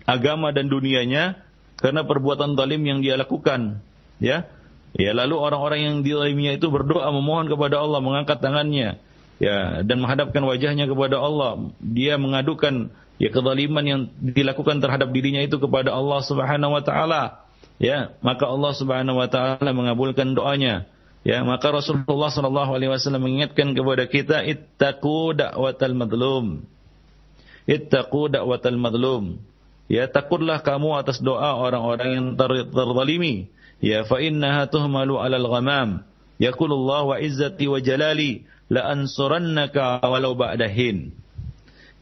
[0.04, 1.40] agama dan dunianya
[1.82, 3.82] karena perbuatan zalim yang dia lakukan
[4.22, 4.46] ya.
[4.92, 9.00] Ya lalu orang-orang yang diliminya itu berdoa memohon kepada Allah mengangkat tangannya
[9.42, 11.74] ya dan menghadapkan wajahnya kepada Allah.
[11.82, 17.42] Dia mengadukan ya kezaliman yang dilakukan terhadap dirinya itu kepada Allah Subhanahu wa taala
[17.82, 18.14] ya.
[18.22, 20.86] Maka Allah Subhanahu wa taala mengabulkan doanya
[21.26, 21.42] ya.
[21.42, 26.68] Maka Rasulullah sallallahu alaihi wasallam mengingatkan kepada kita ittaqu da'watal madlum.
[27.64, 28.78] Ittaqu da'watal
[29.86, 33.50] ya takutlah kamu atas doa orang-orang yang ter terzalimi.
[33.82, 36.06] Ya fa innaha tuhmalu alal ghamam.
[36.38, 41.22] Yaqulullah wa izzati wa jalali la ansurannaka walau ba'dahin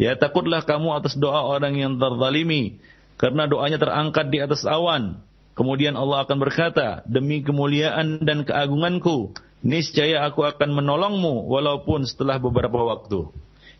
[0.00, 2.80] ya takutlah kamu atas doa orang yang terzalimi.
[3.20, 5.20] Karena doanya terangkat di atas awan.
[5.52, 12.80] Kemudian Allah akan berkata demi kemuliaan dan keagunganku niscaya aku akan menolongmu walaupun setelah beberapa
[12.80, 13.28] waktu.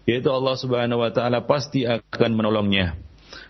[0.05, 3.01] Yaitu Allah Subhanahu wa taala pasti akan menolongnya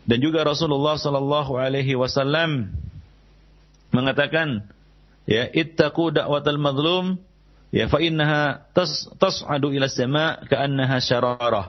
[0.08, 2.72] dan juga Rasulullah sallallahu alaihi wasallam
[3.90, 4.64] mengatakan
[5.28, 7.18] ya ittaqu da'watal mazlum
[7.74, 11.66] ya fa innaha tas, tas'adu ila sama ka'annaha syararah.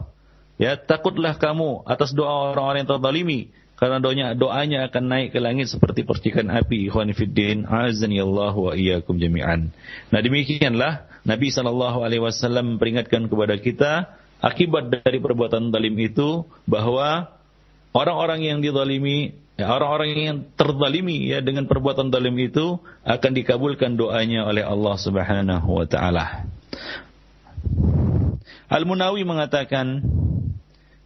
[0.62, 3.40] Ya takutlah kamu atas doa orang-orang yang terzalimi
[3.82, 8.78] karena doanya doanya akan naik ke langit seperti percikan api ikhwan fiddin azani Allah wa
[8.78, 9.74] iyyakum jami'an.
[10.14, 17.34] Nah demikianlah Nabi sallallahu alaihi wasallam memperingatkan kepada kita akibat dari perbuatan zalim itu bahwa
[17.92, 24.48] orang-orang yang dizalimi, ya, orang-orang yang terzalimi ya dengan perbuatan zalim itu akan dikabulkan doanya
[24.48, 26.48] oleh Allah Subhanahu wa taala.
[28.72, 30.00] Al-Munawi mengatakan,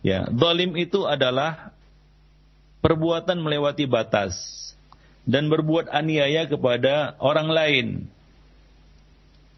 [0.06, 1.74] ya, zalim itu adalah
[2.86, 4.38] perbuatan melewati batas
[5.26, 7.88] dan berbuat aniaya kepada orang lain.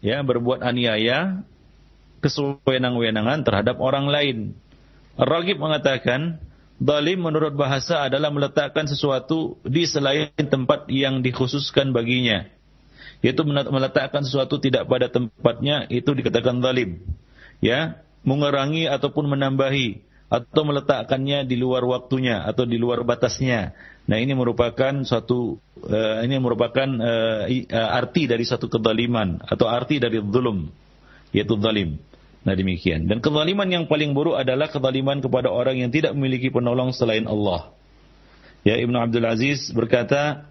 [0.00, 1.44] Ya, berbuat aniaya
[2.24, 4.56] kesewenang-wenangan terhadap orang lain.
[5.20, 6.40] Ragib mengatakan,
[6.78, 12.46] Zalim menurut bahasa adalah meletakkan sesuatu di selain tempat yang dikhususkan baginya.
[13.18, 17.02] Yaitu meletakkan sesuatu tidak pada tempatnya itu dikatakan zalim.
[17.58, 23.74] Ya, mengurangi ataupun menambahi atau meletakkannya di luar waktunya atau di luar batasnya.
[24.06, 30.22] Nah, ini merupakan suatu uh, ini merupakan uh, arti dari satu kezaliman atau arti dari
[30.22, 30.70] zulum
[31.34, 31.98] yaitu zalim.
[32.46, 33.10] Nah demikian.
[33.10, 37.74] Dan kezaliman yang paling buruk adalah kezaliman kepada orang yang tidak memiliki penolong selain Allah.
[38.62, 40.50] Ya Ibnu Abdul Aziz berkata,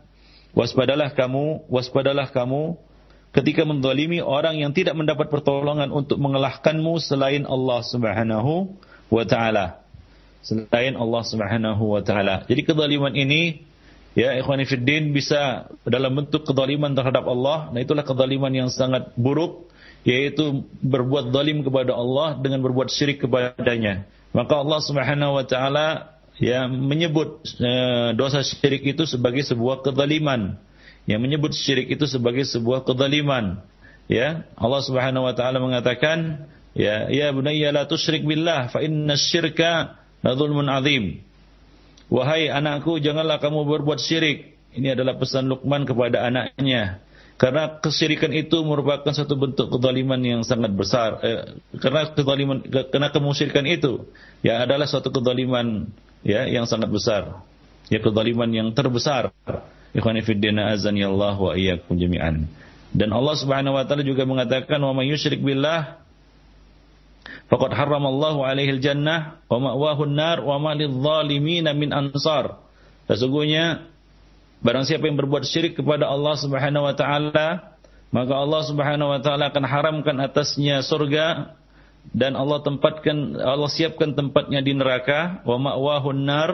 [0.55, 2.79] waspadalah kamu, waspadalah kamu
[3.35, 8.73] ketika menzalimi orang yang tidak mendapat pertolongan untuk mengalahkanmu selain Allah Subhanahu
[9.13, 9.85] wa taala.
[10.41, 12.47] Selain Allah Subhanahu wa taala.
[12.47, 13.61] Jadi kezaliman ini
[14.17, 17.69] ya ikhwani fiddin bisa dalam bentuk kezaliman terhadap Allah.
[17.69, 19.69] Nah itulah kezaliman yang sangat buruk
[20.03, 24.05] yaitu berbuat zalim kepada Allah dengan berbuat syirik kepadanya.
[24.35, 27.71] Maka Allah Subhanahu wa taala ya menyebut e,
[28.13, 30.59] dosa syirik itu sebagai sebuah kezaliman.
[31.07, 33.63] Yang menyebut syirik itu sebagai sebuah kezaliman.
[34.07, 39.99] Ya, Allah Subhanahu wa taala mengatakan, ya ya bunayya la tusyrik billah fa inna syirka
[40.23, 41.23] ladzulmun azim.
[42.07, 44.55] Wahai anakku, janganlah kamu berbuat syirik.
[44.71, 47.03] Ini adalah pesan Luqman kepada anaknya.
[47.37, 51.21] Karena kesyirikan itu merupakan satu bentuk kezaliman yang sangat besar.
[51.21, 54.09] Eh, karena kezaliman, karena kemusyrikan itu
[54.41, 55.85] ya adalah suatu kezaliman
[56.25, 57.45] ya yang sangat besar.
[57.93, 59.29] Ya kezaliman yang terbesar.
[59.93, 62.49] Ikhwani fid din azani Allah wa iyyakum jami'an.
[62.89, 66.01] Dan Allah Subhanahu wa taala juga mengatakan wa may yusyrik billah
[67.53, 72.57] faqad harramallahu alaihi jannah wa ma'wahu an-nar wa ma lidh-dhalimin min ansar.
[73.05, 73.85] Sesungguhnya
[74.57, 77.77] Barang siapa yang berbuat syirik kepada Allah Subhanahu wa taala,
[78.09, 81.53] maka Allah Subhanahu wa taala akan haramkan atasnya surga
[82.15, 86.51] dan Allah tempatkan Allah siapkan tempatnya di neraka wa ma'wahun nar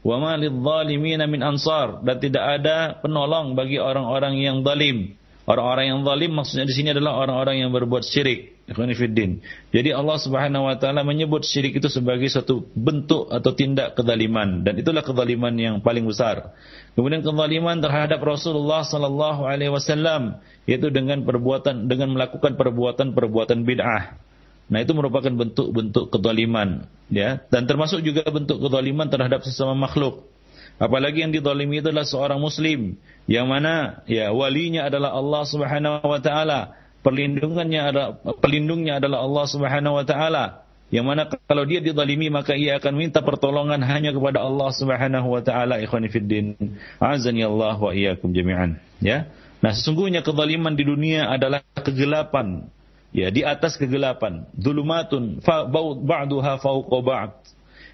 [0.00, 5.16] wa ma lidh-dhalimin min ansar dan tidak ada penolong bagi orang-orang yang zalim.
[5.48, 8.59] Orang-orang yang zalim maksudnya di sini adalah orang-orang yang berbuat syirik.
[8.70, 14.78] Jadi Allah Subhanahu wa taala menyebut syirik itu sebagai satu bentuk atau tindak kezaliman dan
[14.78, 16.54] itulah kezaliman yang paling besar.
[16.94, 20.38] Kemudian kezaliman terhadap Rasulullah sallallahu alaihi wasallam
[20.70, 24.14] yaitu dengan perbuatan dengan melakukan perbuatan-perbuatan bid'ah.
[24.70, 27.42] Nah, itu merupakan bentuk-bentuk kezaliman, ya.
[27.50, 30.30] Dan termasuk juga bentuk kezaliman terhadap sesama makhluk.
[30.80, 32.96] Apalagi yang dizalimi itu adalah seorang muslim
[33.28, 37.80] yang mana ya walinya adalah Allah Subhanahu wa taala perlindungannya
[38.40, 40.44] pelindungnya adalah Allah Subhanahu wa taala.
[40.90, 45.42] Yang mana kalau dia dizalimi maka ia akan minta pertolongan hanya kepada Allah Subhanahu wa
[45.42, 45.78] taala.
[45.78, 46.58] Ikhwani fiddin
[46.98, 48.76] azani Allah wa iyyakum jami'an.
[48.98, 49.30] Ya?
[49.62, 52.66] Nah sesungguhnya kezaliman di dunia adalah kegelapan.
[53.14, 54.50] Ya di atas kegelapan.
[54.58, 55.38] Zulumatun
[56.04, 57.32] ba'duha fawqa ba'd.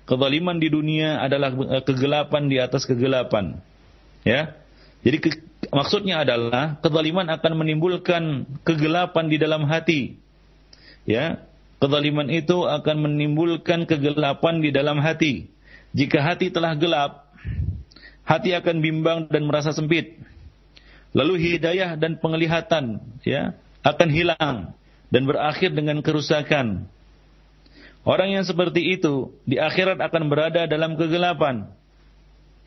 [0.09, 1.53] Kezaliman di dunia adalah
[1.85, 3.61] kegelapan di atas kegelapan.
[4.25, 4.57] Ya?
[5.05, 5.29] Jadi ke,
[5.71, 10.19] maksudnya adalah kezaliman akan menimbulkan kegelapan di dalam hati.
[11.07, 11.47] Ya,
[11.79, 15.47] kezaliman itu akan menimbulkan kegelapan di dalam hati.
[15.95, 17.31] Jika hati telah gelap,
[18.27, 20.19] hati akan bimbang dan merasa sempit.
[21.17, 24.57] Lalu hidayah dan penglihatan ya akan hilang
[25.09, 26.91] dan berakhir dengan kerusakan.
[28.07, 31.76] Orang yang seperti itu di akhirat akan berada dalam kegelapan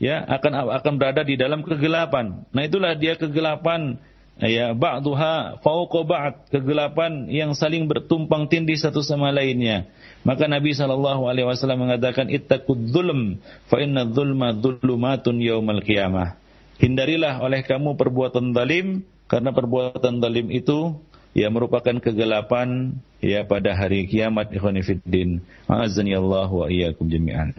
[0.00, 2.48] ya akan akan berada di dalam kegelapan.
[2.50, 4.00] Nah itulah dia kegelapan
[4.40, 9.92] ya ba'dha fauqa kegelapan yang saling bertumpang tindih satu sama lainnya.
[10.24, 16.40] Maka Nabi sallallahu alaihi wasallam mengatakan ittaqud dzulm fa inna dzulma dzulumatun yaumal qiyamah.
[16.80, 20.96] Hindarilah oleh kamu perbuatan zalim karena perbuatan zalim itu
[21.36, 25.42] ya merupakan kegelapan ya pada hari kiamat ikhwan fillah.
[25.70, 27.54] Azani Allah wa iyyakum jami'an.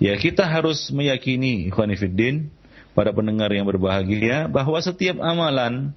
[0.00, 2.48] Ya, kita harus meyakini ikhwan fillah
[2.92, 5.94] para pendengar yang berbahagia bahwa setiap amalan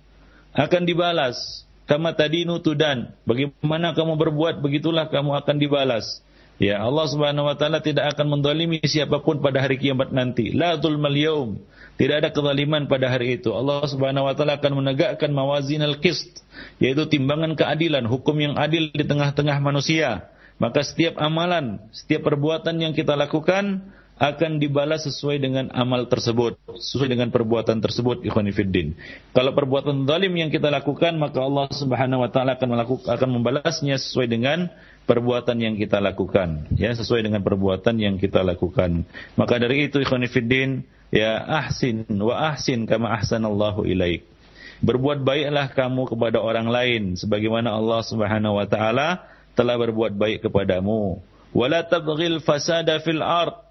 [0.53, 1.65] akan dibalas.
[1.83, 3.11] Kama tadi nutudan.
[3.27, 6.23] Bagaimana kamu berbuat, begitulah kamu akan dibalas.
[6.61, 10.53] Ya, Allah Subhanahu wa taala tidak akan mendolimi siapa pun pada hari kiamat nanti.
[10.53, 11.57] La zulmal yaum.
[11.93, 13.53] Tidak ada kezaliman pada hari itu.
[13.53, 16.41] Allah Subhanahu wa taala akan menegakkan mawazin al-qist,
[16.81, 20.29] yaitu timbangan keadilan, hukum yang adil di tengah-tengah manusia.
[20.61, 23.89] Maka setiap amalan, setiap perbuatan yang kita lakukan
[24.21, 28.93] akan dibalas sesuai dengan amal tersebut, sesuai dengan perbuatan tersebut, ikhwanifiddin.
[29.34, 33.97] Kalau perbuatan zalim yang kita lakukan, maka Allah Subhanahu wa taala akan melakukan akan membalasnya
[33.97, 34.69] sesuai dengan
[35.10, 39.04] perbuatan yang kita lakukan, ya, sesuai dengan perbuatan yang kita lakukan.
[39.34, 44.30] Maka dari itu ikhwanifiddin, ya ahsin wa ahsin kama ahsanallahu ilaik.
[44.84, 49.26] Berbuat baiklah kamu kepada orang lain sebagaimana Allah Subhanahu wa taala
[49.58, 51.17] telah berbuat baik kepadamu.
[51.54, 53.21] Wala tabghil fasada fil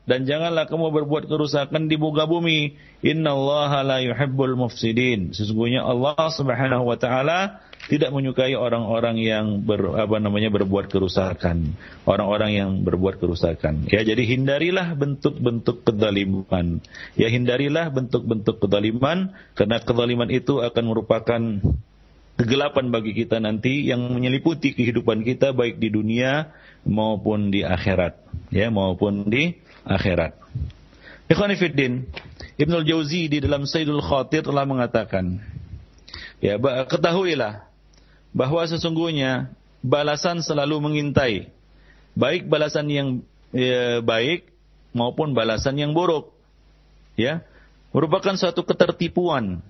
[0.03, 2.75] dan janganlah kamu berbuat kerusakan di muka bumi.
[3.07, 5.31] Innallaha la yuhibbul mufsidin.
[5.31, 11.75] Sesungguhnya Allah Subhanahu wa taala tidak menyukai orang-orang yang ber, apa namanya berbuat kerusakan,
[12.07, 13.91] orang-orang yang berbuat kerusakan.
[13.91, 16.79] Ya, jadi hindarilah bentuk-bentuk kezaliman.
[17.19, 21.43] Ya, hindarilah bentuk-bentuk kezaliman karena kezaliman itu akan merupakan
[22.39, 26.51] kegelapan bagi kita nanti yang menyeliputi kehidupan kita baik di dunia
[26.83, 28.19] maupun di akhirat
[28.51, 29.55] ya maupun di
[29.87, 30.37] akhirat
[31.31, 32.07] Ikhwan Fiddin
[32.61, 35.41] Ibnul Jauzi di dalam Sayyidul Khatir telah mengatakan
[36.43, 37.65] ya ketahuilah
[38.35, 41.51] bahwa sesungguhnya balasan selalu mengintai
[42.15, 43.09] baik balasan yang
[43.51, 44.53] ya, baik
[44.93, 46.31] maupun balasan yang buruk
[47.17, 47.41] ya
[47.93, 49.65] merupakan suatu ketertipuan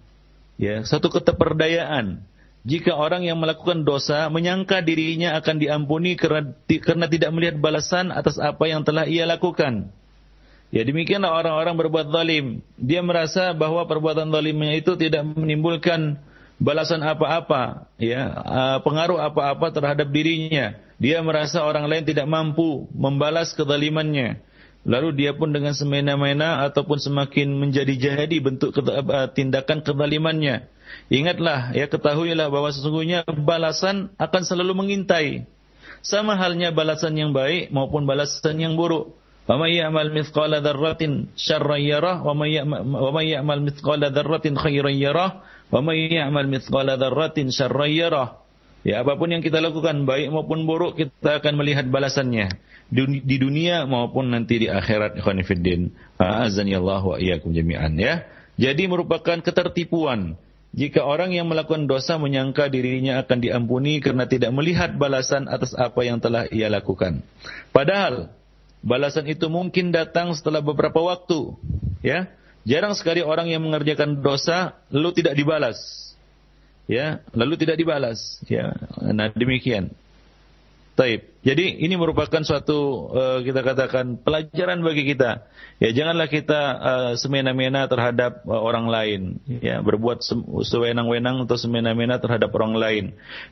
[0.59, 2.23] ya satu keteperdayaan
[2.63, 8.39] jika orang yang melakukan dosa menyangka dirinya akan diampuni karena, karena tidak melihat balasan atas
[8.39, 9.91] apa yang telah ia lakukan.
[10.73, 12.65] Ya demikianlah orang-orang berbuat zalim.
[12.81, 16.17] Dia merasa bahwa perbuatan zalimnya itu tidak menimbulkan
[16.57, 18.33] balasan apa-apa, ya,
[18.81, 20.73] pengaruh apa-apa terhadap dirinya.
[20.97, 24.41] Dia merasa orang lain tidak mampu membalas kezalimannya.
[24.83, 28.73] Lalu dia pun dengan semena-mena ataupun semakin menjadi-jadi bentuk
[29.37, 30.73] tindakan kezalimannya.
[31.13, 35.45] Ingatlah, ya ketahuilah bahwa sesungguhnya balasan akan selalu mengintai.
[36.01, 39.21] Sama halnya balasan yang baik maupun balasan yang buruk.
[39.43, 42.55] Wa may ya'mal mithqala dzarratin syarran yarah wa may
[43.35, 45.43] ya'mal mithqala dzarratin khairan yarah
[45.75, 46.95] wa may ya'mal mithqala.
[48.83, 52.51] Ya apa pun yang kita lakukan baik maupun buruk kita akan melihat balasannya
[52.93, 58.27] di dunia maupun nanti di akhirat wa iyyakum jami'an ya.
[58.59, 60.35] Jadi merupakan ketertipuan
[60.75, 66.03] jika orang yang melakukan dosa menyangka dirinya akan diampuni karena tidak melihat balasan atas apa
[66.05, 67.23] yang telah ia lakukan.
[67.71, 68.35] Padahal
[68.83, 71.55] balasan itu mungkin datang setelah beberapa waktu,
[72.03, 72.31] ya.
[72.63, 75.79] Jarang sekali orang yang mengerjakan dosa lalu tidak dibalas.
[76.87, 78.75] Ya, lalu tidak dibalas, ya.
[79.03, 79.91] Nah, demikian.
[80.93, 81.25] Taib.
[81.41, 85.49] Jadi ini merupakan suatu uh, kita katakan pelajaran bagi kita.
[85.81, 90.21] Ya janganlah kita uh, semena-mena terhadap uh, orang lain, ya berbuat
[90.69, 93.05] sewenang-wenang atau semena-mena terhadap orang lain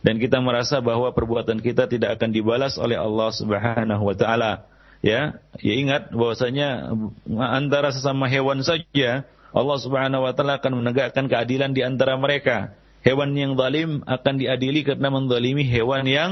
[0.05, 4.69] dan kita merasa bahwa perbuatan kita tidak akan dibalas oleh Allah Subhanahu wa taala.
[5.01, 6.93] Ya, ya ingat bahwasanya
[7.41, 12.77] antara sesama hewan saja Allah Subhanahu wa taala akan menegakkan keadilan di antara mereka.
[13.01, 16.31] Hewan yang zalim akan diadili karena menzalimi hewan yang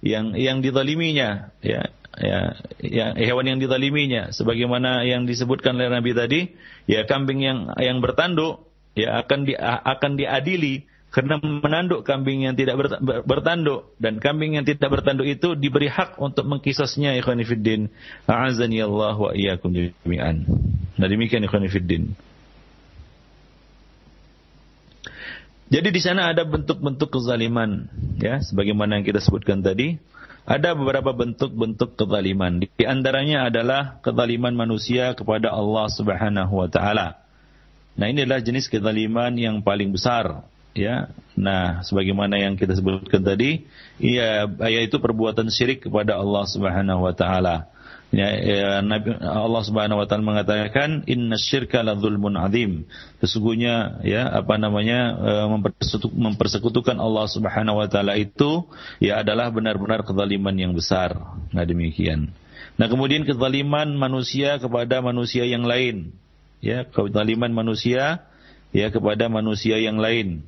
[0.00, 6.40] yang yang dizaliminya ya ya ya hewan yang dizaliminya sebagaimana yang disebutkan oleh Nabi tadi
[6.86, 12.78] ya kambing yang yang bertanduk ya akan di, akan diadili karena menanduk kambing yang tidak
[13.26, 17.90] bertanduk dan kambing yang tidak bertanduk itu diberi hak untuk mengkisasnya ikhwan fillah
[18.30, 20.46] a'azani Allah wa iyyakum jami'an
[20.94, 22.14] nah demikian ikhwan fillah
[25.70, 27.86] Jadi di sana ada bentuk-bentuk kezaliman,
[28.18, 30.02] ya, sebagaimana yang kita sebutkan tadi.
[30.42, 32.58] Ada beberapa bentuk-bentuk kezaliman.
[32.58, 37.22] Di antaranya adalah kezaliman manusia kepada Allah Subhanahu wa taala.
[37.94, 40.42] Nah, ini adalah jenis kezaliman yang paling besar,
[40.74, 41.10] ya.
[41.40, 43.64] Nah, sebagaimana yang kita sebutkan tadi,
[43.96, 47.70] ya, yaitu perbuatan syirik kepada Allah Subhanahu wa taala.
[48.10, 48.82] Ya, ya,
[49.22, 52.90] Allah Subhanahu wa taala mengatakan inna syirka la dzulmun adzim.
[53.22, 55.32] Sesungguhnya ya apa namanya e,
[56.18, 58.66] mempersekutukan Allah Subhanahu wa taala itu
[58.98, 61.14] ya adalah benar-benar kezaliman yang besar.
[61.54, 62.34] Nah demikian.
[62.74, 66.10] Nah kemudian kezaliman manusia kepada manusia yang lain.
[66.58, 68.26] Ya, kezaliman manusia
[68.74, 70.42] ya kepada manusia yang lain.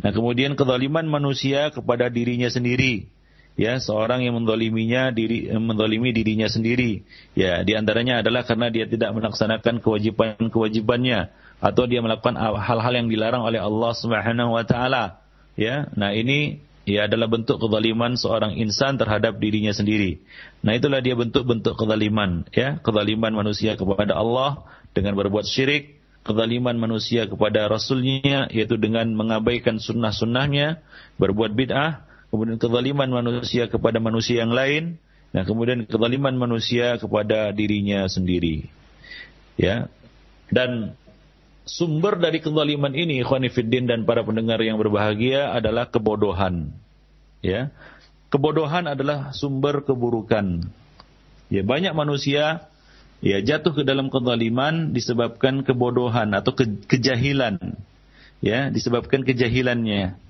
[0.00, 3.06] Nah kemudian kezaliman manusia kepada dirinya sendiri.
[3.54, 7.06] Ya seorang yang mendoliminya diri eh, mendolimi dirinya sendiri.
[7.38, 11.30] Ya di antaranya adalah karena dia tidak melaksanakan kewajiban kewajibannya
[11.62, 15.22] atau dia melakukan hal-hal yang dilarang oleh Allah Subhanahu wa taala.
[15.54, 20.18] Ya nah ini ya adalah bentuk kezaliman seorang insan terhadap dirinya sendiri.
[20.66, 22.50] Nah itulah dia bentuk-bentuk kezaliman.
[22.50, 24.66] Ya kezaliman manusia kepada Allah
[24.98, 25.94] dengan berbuat syirik
[26.24, 30.80] kezaliman manusia kepada rasulnya yaitu dengan mengabaikan sunnah-sunnahnya
[31.20, 32.04] berbuat bid'ah
[32.34, 34.98] kemudian kezaliman manusia kepada manusia yang lain,
[35.30, 38.66] nah kemudian kezaliman manusia kepada dirinya sendiri.
[39.54, 39.86] Ya.
[40.50, 40.98] Dan
[41.62, 46.74] sumber dari kezaliman ini ikhwanifiddin dan para pendengar yang berbahagia adalah kebodohan.
[47.38, 47.70] Ya.
[48.34, 50.66] Kebodohan adalah sumber keburukan.
[51.54, 52.66] Ya, banyak manusia
[53.24, 57.56] ya jatuh ke dalam kezaliman disebabkan kebodohan atau ke, kejahilan.
[58.44, 60.20] Ya, disebabkan kejahilannya.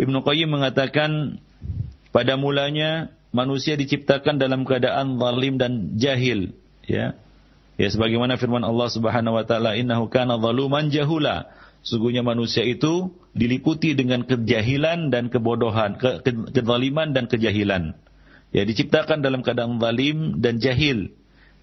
[0.00, 1.36] Ibnu Qayyim mengatakan
[2.08, 6.56] pada mulanya manusia diciptakan dalam keadaan zalim dan jahil,
[6.88, 7.12] ya.
[7.76, 11.52] Ya sebagaimana firman Allah Subhanahu wa taala, "Innahu kana zaluman jahula."
[11.84, 17.92] Sungguhnya manusia itu diliputi dengan kejahilan dan kebodohan, ke, ke, kezaliman dan kejahilan.
[18.50, 21.12] Ya diciptakan dalam keadaan zalim dan jahil.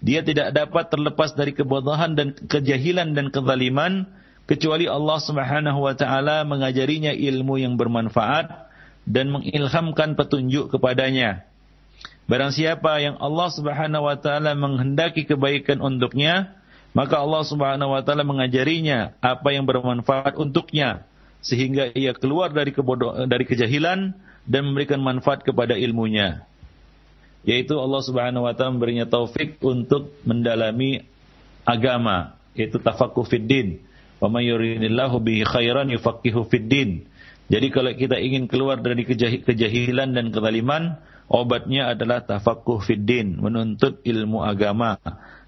[0.04, 4.04] Dia tidak dapat terlepas dari kebodohan dan kejahilan dan kezaliman
[4.44, 8.68] kecuali Allah Subhanahu wa taala mengajarinya ilmu yang bermanfaat
[9.08, 11.48] dan mengilhamkan petunjuk kepadanya.
[12.28, 16.52] Barang siapa yang Allah Subhanahu wa taala menghendaki kebaikan untuknya,
[16.92, 21.08] maka Allah Subhanahu wa taala mengajarinya apa yang bermanfaat untuknya
[21.44, 26.44] sehingga ia keluar dari kebodoh dari kejahilan dan memberikan manfaat kepada ilmunya.
[27.44, 31.04] Yaitu Allah Subhanahu wa taala memberinya taufik untuk mendalami
[31.68, 33.84] agama, yaitu tafaqquh fid din
[34.24, 37.04] Wa may yuridillahu bihi khairan yufaqihu fid din.
[37.52, 39.04] Jadi kalau kita ingin keluar dari
[39.44, 40.96] kejahilan dan kezaliman,
[41.28, 44.96] obatnya adalah tafaqquh fid din, menuntut ilmu agama.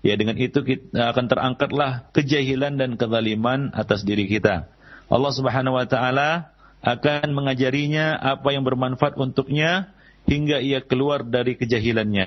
[0.04, 4.68] Ya dengan itu kita akan terangkatlah kejahilan dan kezaliman atas diri kita.
[5.08, 6.52] Allah Subhanahu wa taala
[6.84, 9.95] akan mengajarinya apa yang bermanfaat untuknya
[10.26, 12.26] hingga ia keluar dari kejahilannya.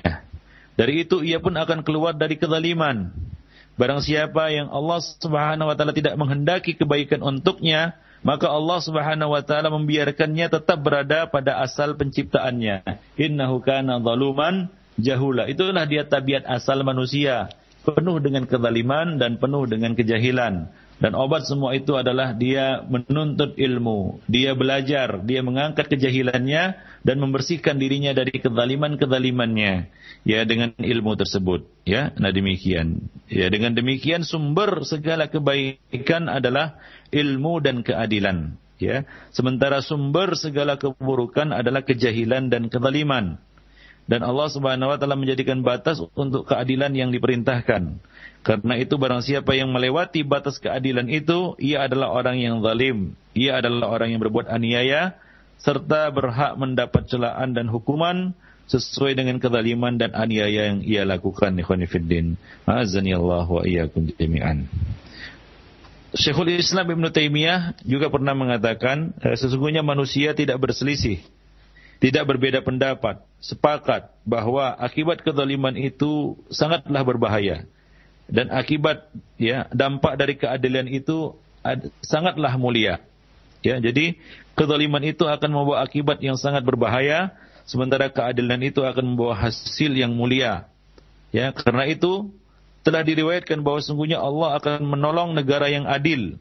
[0.74, 3.12] Dari itu ia pun akan keluar dari kezaliman.
[3.76, 9.40] Barang siapa yang Allah Subhanahu wa taala tidak menghendaki kebaikan untuknya, maka Allah Subhanahu wa
[9.44, 12.84] taala membiarkannya tetap berada pada asal penciptaannya.
[13.16, 14.68] Innahu kana zaluman
[15.00, 15.48] jahula.
[15.48, 17.48] Itulah dia tabiat asal manusia,
[17.84, 20.68] penuh dengan kezaliman dan penuh dengan kejahilan.
[21.00, 27.80] Dan obat semua itu adalah dia menuntut ilmu, dia belajar, dia mengangkat kejahilannya dan membersihkan
[27.80, 29.88] dirinya dari kezaliman-kezalimannya
[30.28, 32.12] ya dengan ilmu tersebut ya.
[32.20, 33.08] Nah demikian.
[33.32, 36.76] Ya dengan demikian sumber segala kebaikan adalah
[37.08, 39.08] ilmu dan keadilan ya.
[39.32, 43.40] Sementara sumber segala keburukan adalah kejahilan dan kezaliman.
[44.04, 48.02] Dan Allah Subhanahu wa taala menjadikan batas untuk keadilan yang diperintahkan.
[48.40, 53.12] Karena itu barang siapa yang melewati batas keadilan itu, ia adalah orang yang zalim.
[53.36, 55.20] Ia adalah orang yang berbuat aniaya,
[55.60, 58.32] serta berhak mendapat celaan dan hukuman
[58.64, 61.52] sesuai dengan kezaliman dan aniaya yang ia lakukan.
[61.52, 62.40] Ikhwanifiddin.
[62.64, 64.64] Azani Allah wa iyyakum jami'an.
[66.16, 71.22] Syekhul Islam Ibn Taimiyah juga pernah mengatakan, eh, sesungguhnya manusia tidak berselisih,
[72.02, 77.68] tidak berbeda pendapat, sepakat bahwa akibat kezaliman itu sangatlah berbahaya
[78.30, 81.34] dan akibat ya dampak dari keadilan itu
[81.66, 83.02] ad, sangatlah mulia.
[83.60, 84.16] Ya, jadi
[84.56, 87.36] kezaliman itu akan membawa akibat yang sangat berbahaya,
[87.68, 90.64] sementara keadilan itu akan membawa hasil yang mulia.
[91.34, 92.32] Ya, karena itu
[92.80, 96.40] telah diriwayatkan bahwa sungguhnya Allah akan menolong negara yang adil.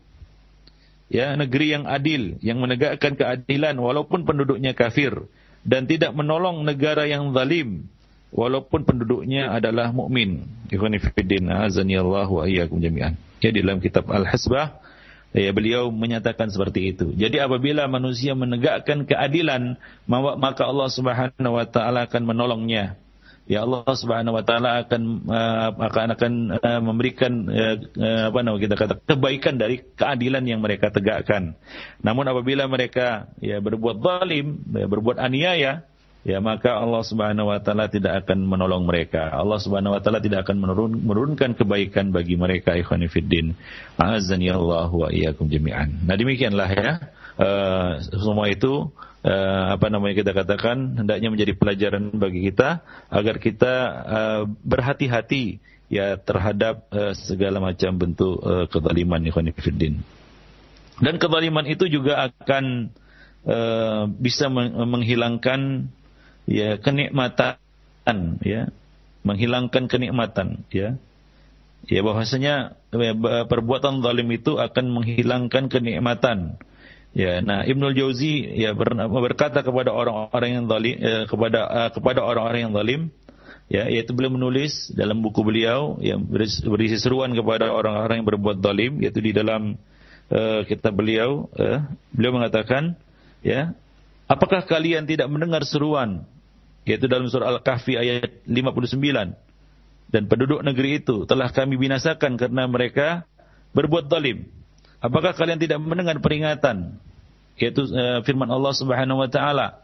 [1.09, 5.25] Ya, negeri yang adil, yang menegakkan keadilan walaupun penduduknya kafir
[5.65, 7.89] dan tidak menolong negara yang zalim
[8.29, 10.45] walaupun penduduknya adalah mukmin.
[10.69, 13.17] Ikhwan fillah, azani Allah wa iyyakum jami'an.
[13.39, 14.81] Ya di dalam kitab Al-Hasbah
[15.33, 17.13] ya beliau menyatakan seperti itu.
[17.13, 19.77] Jadi apabila manusia menegakkan keadilan,
[20.09, 22.97] maka Allah Subhanahu wa taala akan menolongnya.
[23.49, 28.75] Ya Allah Subhanahu wa taala akan uh, akan akan uh, memberikan uh, apa namanya kita
[28.77, 31.57] kata kebaikan dari keadilan yang mereka tegakkan.
[32.05, 35.88] Namun apabila mereka ya berbuat zalim, ya, berbuat aniaya,
[36.27, 39.31] ya maka Allah Subhanahu wa taala tidak akan menolong mereka.
[39.31, 43.55] Allah Subhanahu wa taala tidak akan menurun, menurunkan kebaikan bagi mereka ikhwan fillah.
[43.95, 46.03] Azani Allah wa iyyakum jami'an.
[46.03, 46.91] Nah demikianlah ya.
[47.39, 48.91] Uh, semua itu
[49.23, 56.19] uh, apa namanya kita katakan hendaknya menjadi pelajaran bagi kita agar kita uh, berhati-hati ya
[56.19, 60.03] terhadap uh, segala macam bentuk uh, kezaliman ikhwan fillah.
[60.99, 62.91] Dan kezaliman itu juga akan
[63.47, 65.87] uh, bisa menghilangkan
[66.49, 68.73] ya kenikmatan ya.
[69.21, 70.97] Menghilangkan kenikmatan ya.
[71.85, 73.13] Ya bahwasanya ya,
[73.45, 76.57] perbuatan zalim itu akan menghilangkan kenikmatan.
[77.13, 82.69] Ya nah Ibnu Jauzi ya berkata kepada orang-orang yang zalim ya, kepada uh, kepada orang-orang
[82.69, 83.01] yang zalim
[83.69, 86.25] ya yaitu beliau menulis dalam buku beliau yang
[86.65, 89.77] berisi seruan kepada orang-orang yang berbuat zalim yaitu di dalam
[90.29, 92.93] uh, kitab beliau uh, beliau mengatakan
[93.41, 93.73] ya
[94.29, 96.29] apakah kalian tidak mendengar seruan
[96.87, 99.49] yaitu dalam surah Al-Kahfi ayat 59.
[100.09, 103.29] dan penduduk negeri itu telah kami binasakan karena mereka
[103.77, 104.49] berbuat zalim.
[104.99, 106.97] Apakah kalian tidak mendengar peringatan
[107.59, 109.83] yaitu uh, firman Allah Subhanahu wa taala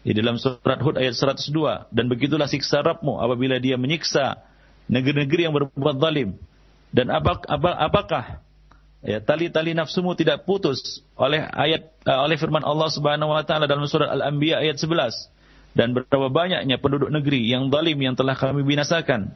[0.00, 4.40] di dalam surat Hud ayat 102 dan begitulah siksa Rabbmu apabila dia menyiksa
[4.88, 6.40] negeri-negeri yang berbuat zalim
[6.90, 8.24] dan apa, apa, apakah
[9.04, 13.84] ya tali-tali nafsumu tidak putus oleh ayat uh, oleh firman Allah Subhanahu wa taala dalam
[13.84, 15.28] surat Al-Anbiya ayat 11
[15.76, 19.34] dan berapa banyaknya penduduk negeri yang zalim yang telah kami binasakan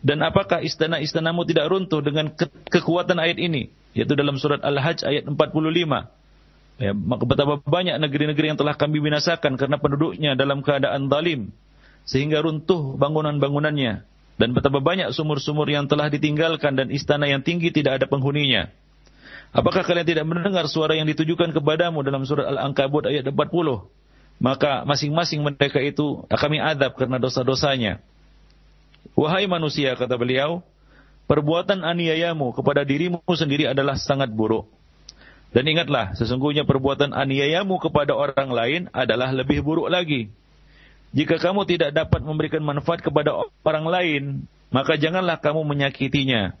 [0.00, 3.68] dan apakah istana-istanamu tidak runtuh dengan ke kekuatan ayat ini?
[3.92, 5.36] Yaitu dalam surat Al-Hajj ayat 45.
[6.80, 11.52] Ya, betapa banyak negeri-negeri yang telah kami binasakan karena penduduknya dalam keadaan zalim
[12.08, 14.00] sehingga runtuh bangunan-bangunannya
[14.40, 18.72] dan betapa banyak sumur-sumur yang telah ditinggalkan dan istana yang tinggi tidak ada penghuninya.
[19.52, 23.36] Apakah kalian tidak mendengar suara yang ditujukan kepadamu dalam surat Al-Ankabut ayat 40?
[24.40, 28.00] Maka masing-masing mereka itu kami adab karena dosa-dosanya.
[29.12, 30.64] Wahai manusia, kata beliau,
[31.28, 34.64] perbuatan aniayamu kepada dirimu sendiri adalah sangat buruk.
[35.52, 40.32] Dan ingatlah, sesungguhnya perbuatan aniayamu kepada orang lain adalah lebih buruk lagi.
[41.10, 43.34] Jika kamu tidak dapat memberikan manfaat kepada
[43.66, 44.22] orang lain,
[44.70, 46.54] maka janganlah kamu menyakitinya.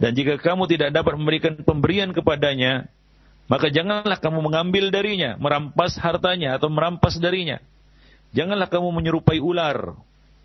[0.00, 2.88] Dan jika kamu tidak dapat memberikan pemberian kepadanya,
[3.52, 7.60] maka janganlah kamu mengambil darinya, merampas hartanya atau merampas darinya.
[8.32, 9.92] Janganlah kamu menyerupai ular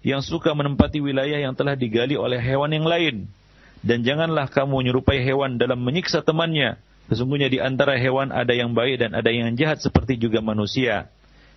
[0.03, 3.31] yang suka menempati wilayah yang telah digali oleh hewan yang lain.
[3.79, 6.75] Dan janganlah kamu menyerupai hewan dalam menyiksa temannya.
[7.07, 11.07] Sesungguhnya di antara hewan ada yang baik dan ada yang jahat seperti juga manusia.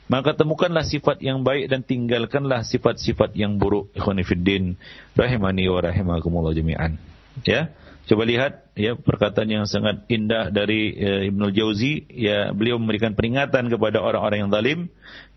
[0.06, 3.90] Maka temukanlah sifat yang baik dan tinggalkanlah sifat-sifat yang buruk.
[3.98, 4.78] Ikhwanifiddin.
[5.18, 6.94] Rahimani wa rahimakumullah jami'an.
[7.42, 7.74] Ya.
[8.10, 13.70] Coba lihat ya perkataan yang sangat indah dari uh, Ibnu Jauzi ya beliau memberikan peringatan
[13.70, 14.78] kepada orang-orang yang zalim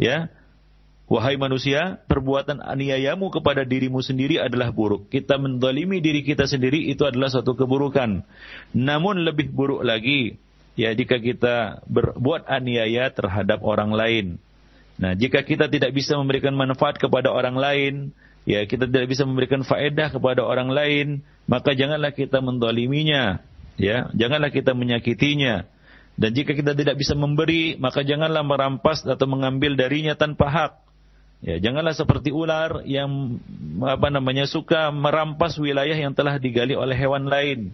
[0.01, 0.33] ya
[1.03, 5.11] Wahai manusia, perbuatan aniayamu kepada dirimu sendiri adalah buruk.
[5.11, 8.23] Kita mendolimi diri kita sendiri itu adalah suatu keburukan.
[8.71, 10.39] Namun lebih buruk lagi,
[10.79, 14.25] ya jika kita berbuat aniaya terhadap orang lain.
[14.95, 17.93] Nah, jika kita tidak bisa memberikan manfaat kepada orang lain,
[18.43, 21.07] ya kita tidak bisa memberikan faedah kepada orang lain,
[21.47, 23.43] maka janganlah kita mendoliminya.
[23.73, 25.65] Ya, janganlah kita menyakitinya.
[26.13, 30.73] Dan jika kita tidak bisa memberi, maka janganlah merampas atau mengambil darinya tanpa hak.
[31.43, 33.41] Ya, janganlah seperti ular yang
[33.83, 37.73] apa namanya suka merampas wilayah yang telah digali oleh hewan lain.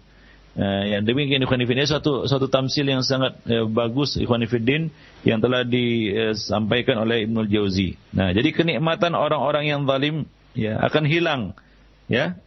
[0.57, 4.89] Nah, yang demikian ikhwan fillah satu satu tamsil yang sangat eh, bagus ikhwan fillah
[5.21, 7.93] yang telah disampaikan oleh Ibnu Jauzi.
[8.09, 10.25] Nah, jadi kenikmatan orang-orang yang zalim
[10.57, 11.41] ya akan hilang
[12.09, 12.37] ya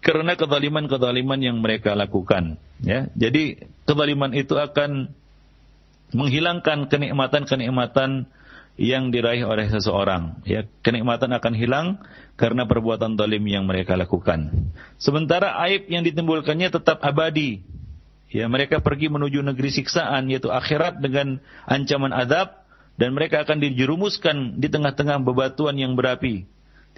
[0.00, 3.10] karena kezaliman-kezaliman yang mereka lakukan ya.
[3.18, 5.12] Jadi kezaliman itu akan
[6.14, 8.30] menghilangkan kenikmatan-kenikmatan
[8.78, 10.38] yang diraih oleh seseorang.
[10.46, 11.86] Ya, kenikmatan akan hilang
[12.38, 14.70] karena perbuatan zalim yang mereka lakukan.
[15.02, 17.60] Sementara aib yang ditimbulkannya tetap abadi.
[18.30, 22.62] Ya, mereka pergi menuju negeri siksaan yaitu akhirat dengan ancaman adab
[22.94, 26.46] dan mereka akan dijerumuskan di tengah-tengah bebatuan yang berapi.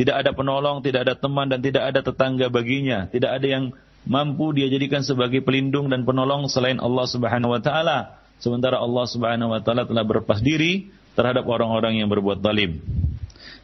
[0.01, 3.05] Tidak ada penolong, tidak ada teman dan tidak ada tetangga baginya.
[3.13, 3.77] Tidak ada yang
[4.09, 8.17] mampu dia jadikan sebagai pelindung dan penolong selain Allah Subhanahu wa taala.
[8.41, 12.81] Sementara Allah Subhanahu wa taala telah berlepas diri terhadap orang-orang yang berbuat zalim.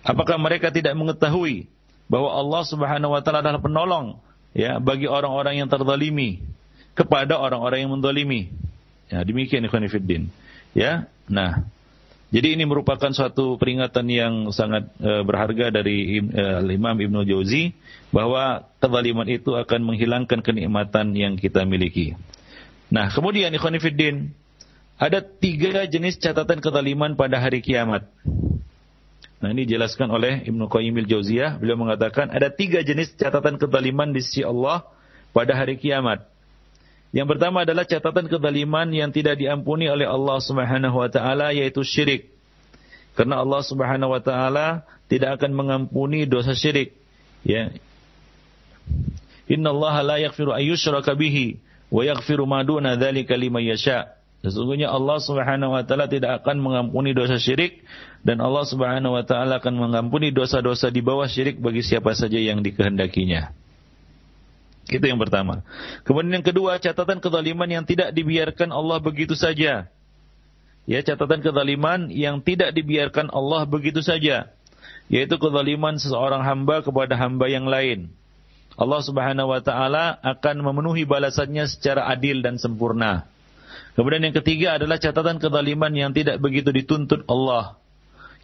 [0.05, 1.72] Apakah mereka tidak mengetahui
[2.05, 4.20] bahwa Allah Subhanahu wa taala adalah penolong
[4.53, 6.45] ya bagi orang-orang yang terzalimi
[6.93, 8.53] kepada orang-orang yang menzalimi.
[9.09, 10.28] Ya, demikian ikhwan fillah.
[10.76, 11.09] Ya.
[11.32, 11.64] Nah,
[12.37, 17.72] jadi ini merupakan suatu peringatan yang sangat uh, berharga dari uh, Imam Ibnu Jauzi
[18.12, 22.12] bahwa kezaliman itu akan menghilangkan kenikmatan yang kita miliki.
[22.93, 23.80] Nah, kemudian ikhwan
[25.01, 28.05] ada tiga jenis catatan kezaliman pada hari kiamat.
[29.41, 34.20] Nah ini dijelaskan oleh Ibnu Qayyim jauziyah Beliau mengatakan ada tiga jenis catatan kezaliman di
[34.20, 34.84] sisi Allah
[35.32, 36.36] pada hari kiamat.
[37.16, 42.28] Yang pertama adalah catatan kezaliman yang tidak diampuni oleh Allah Subhanahu wa taala yaitu syirik.
[43.16, 46.92] Karena Allah Subhanahu wa taala tidak akan mengampuni dosa syirik.
[47.40, 47.72] Ya.
[49.48, 51.56] Inna Allah la yaghfiru ayyushraka bihi
[51.88, 54.12] wa yaghfiru ma duna dzalika liman yasha'.
[54.44, 57.80] Sesungguhnya Allah Subhanahu wa taala tidak akan mengampuni dosa syirik
[58.28, 62.60] dan Allah Subhanahu wa taala akan mengampuni dosa-dosa di bawah syirik bagi siapa saja yang
[62.60, 63.56] dikehendakinya.
[64.87, 65.66] Itu yang pertama.
[66.07, 69.91] Kemudian yang kedua, catatan kezaliman yang tidak dibiarkan Allah begitu saja.
[70.87, 74.55] Ya, catatan kezaliman yang tidak dibiarkan Allah begitu saja.
[75.11, 78.14] Yaitu kezaliman seseorang hamba kepada hamba yang lain.
[78.78, 83.26] Allah Subhanahu wa taala akan memenuhi balasannya secara adil dan sempurna.
[83.99, 87.80] Kemudian yang ketiga adalah catatan kezaliman yang tidak begitu dituntut Allah.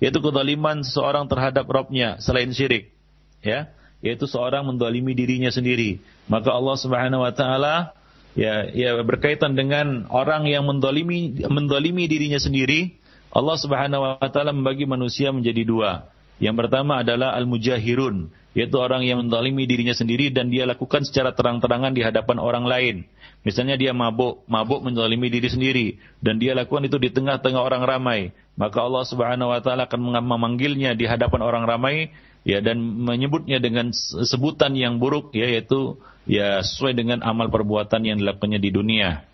[0.02, 2.90] Yaitu kezaliman seseorang terhadap Robnya selain syirik.
[3.44, 3.70] Ya,
[4.02, 6.02] yaitu seorang mendolimi dirinya sendiri.
[6.26, 7.94] Maka Allah Subhanahu wa taala
[8.34, 12.98] ya ya berkaitan dengan orang yang mendolimi mendolimi dirinya sendiri,
[13.30, 16.10] Allah Subhanahu wa taala membagi manusia menjadi dua.
[16.42, 18.26] Yang pertama adalah al-mujahirun,
[18.58, 22.96] yaitu orang yang mendolimi dirinya sendiri dan dia lakukan secara terang-terangan di hadapan orang lain.
[23.46, 25.86] Misalnya dia mabuk, mabuk mendolimi diri sendiri
[26.18, 28.20] dan dia lakukan itu di tengah-tengah orang ramai,
[28.58, 32.10] maka Allah Subhanahu wa taala akan memanggilnya di hadapan orang ramai
[32.42, 33.94] ya dan menyebutnya dengan
[34.26, 39.26] sebutan yang buruk ya, yaitu ya sesuai dengan amal perbuatan yang dilakukannya di dunia.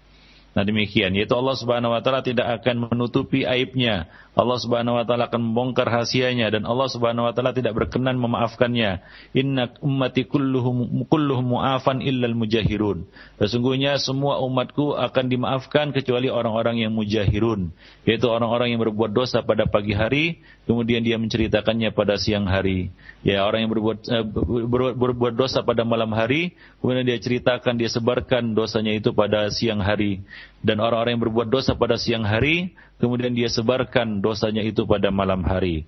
[0.56, 4.08] Nah demikian, yaitu Allah Subhanahu wa taala tidak akan menutupi aibnya.
[4.38, 9.02] Allah Subhanahu wa taala akan membongkar rahasianya dan Allah Subhanahu wa taala tidak berkenan memaafkannya.
[9.34, 13.02] Inna ummati kulluhum kulluhum mu'afan illal mujahirun.
[13.42, 17.74] Sesungguhnya semua umatku akan dimaafkan kecuali orang-orang yang mujahirun,
[18.06, 20.38] yaitu orang-orang yang berbuat dosa pada pagi hari
[20.70, 22.94] kemudian dia menceritakannya pada siang hari.
[23.26, 24.22] Ya, orang yang berbuat eh,
[24.70, 29.82] ber, berbuat dosa pada malam hari kemudian dia ceritakan, dia sebarkan dosanya itu pada siang
[29.82, 30.22] hari
[30.62, 35.46] dan orang-orang yang berbuat dosa pada siang hari kemudian dia sebarkan dosanya itu pada malam
[35.46, 35.86] hari.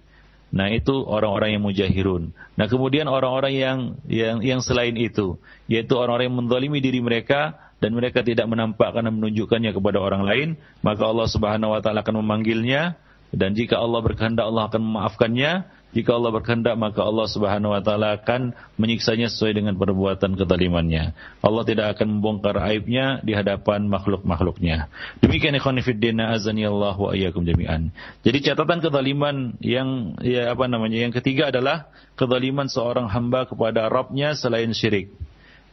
[0.50, 2.34] Nah itu orang-orang yang mujahirun.
[2.58, 3.78] Nah kemudian orang-orang yang
[4.10, 5.38] yang yang selain itu,
[5.70, 10.48] yaitu orang-orang yang mendolimi diri mereka dan mereka tidak menampakkan dan menunjukkannya kepada orang lain,
[10.82, 12.98] maka Allah Subhanahu Wa Taala akan memanggilnya
[13.30, 18.14] dan jika Allah berkehendak Allah akan memaafkannya jika Allah berkehendak maka Allah Subhanahu wa taala
[18.14, 21.14] akan menyiksanya sesuai dengan perbuatan kezalimannya.
[21.42, 24.86] Allah tidak akan membongkar aibnya di hadapan makhluk-makhluknya.
[25.18, 27.90] Demikian ikhwan fillah azani Allah wa iyyakum jami'an.
[28.22, 31.02] Jadi catatan kezaliman yang ya apa namanya?
[31.02, 35.10] Yang ketiga adalah kezaliman seorang hamba kepada Rabbnya selain syirik.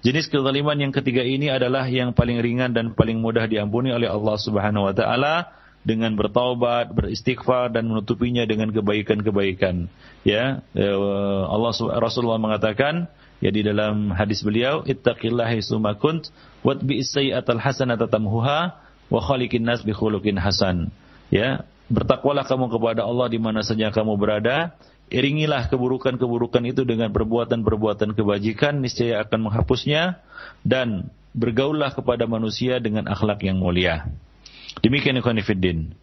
[0.05, 4.38] Jenis kezaliman yang ketiga ini adalah yang paling ringan dan paling mudah diampuni oleh Allah
[4.38, 5.49] Subhanahu wa taala
[5.86, 9.88] dengan bertaubat, beristighfar dan menutupinya dengan kebaikan-kebaikan.
[10.28, 13.07] Ya, eh, Allah Rasulullah mengatakan
[13.39, 16.34] ya di dalam hadis beliau, "Ittaqillaha haitsuma kunt
[16.65, 18.75] watbi sayyi'atal hasanata tamhuha
[19.07, 20.91] wa khaliqin nas bi khuluqin hasan."
[21.32, 24.75] Ya, bertakwalah kamu kepada Allah di mana saja kamu berada,
[25.07, 30.19] iringilah keburukan-keburukan itu dengan perbuatan-perbuatan kebajikan, niscaya akan menghapusnya
[30.67, 34.11] dan bergaullah kepada manusia dengan akhlak yang mulia.
[34.84, 35.39] Demikian ikhwan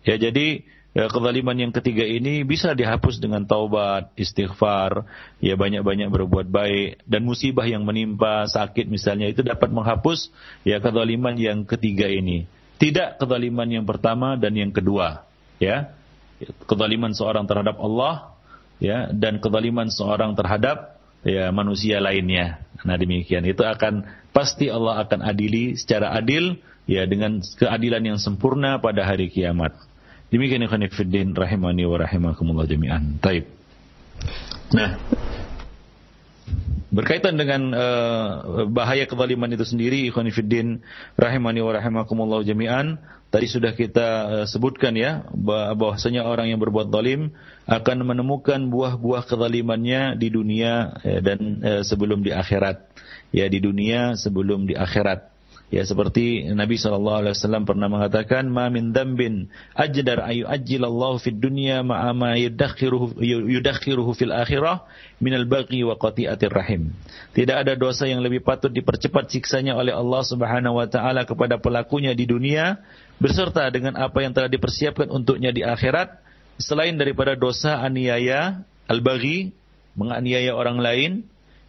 [0.04, 5.04] Ya jadi ya, kezaliman yang ketiga ini bisa dihapus dengan taubat, istighfar,
[5.42, 10.30] ya banyak-banyak berbuat baik dan musibah yang menimpa, sakit misalnya itu dapat menghapus
[10.62, 12.46] ya kezaliman yang ketiga ini.
[12.78, 15.26] Tidak kezaliman yang pertama dan yang kedua,
[15.62, 15.94] ya.
[16.66, 18.34] Kezaliman seorang terhadap Allah
[18.82, 22.60] ya dan kezaliman seorang terhadap ya manusia lainnya.
[22.84, 24.04] Nah demikian itu akan
[24.34, 29.76] pasti Allah akan adili secara adil ya dengan keadilan yang sempurna pada hari kiamat.
[30.32, 33.22] Demikian ikhwan fillah rahimani wa rahimakumullah jami'an.
[33.22, 33.47] Taib.
[34.74, 34.99] Nah,
[36.91, 40.82] berkaitan dengan uh, bahaya kezaliman itu sendiri ikhwan fillah
[41.14, 42.99] rahimani wa rahimakumullah jami'an,
[43.30, 45.22] tadi sudah kita uh, sebutkan ya
[45.78, 47.30] bahwasanya orang yang berbuat zalim
[47.70, 52.91] akan menemukan buah-buah kezalimannya di dunia ya, dan uh, sebelum di akhirat.
[53.35, 55.34] Ya di dunia sebelum di akhirat.
[55.74, 57.34] Ya seperti Nabi SAW
[57.66, 64.86] pernah mengatakan, "Ma min dambin ajdar ayu ajjilallahu fid dunya ma'a ma yudakhiruhu, fil akhirah
[65.18, 66.94] minal baqi wa qati'atir rahim."
[67.34, 72.14] Tidak ada dosa yang lebih patut dipercepat siksanya oleh Allah Subhanahu wa taala kepada pelakunya
[72.14, 72.78] di dunia
[73.18, 76.22] beserta dengan apa yang telah dipersiapkan untuknya di akhirat
[76.54, 79.50] selain daripada dosa aniaya al-baghi
[79.98, 81.10] menganiaya orang lain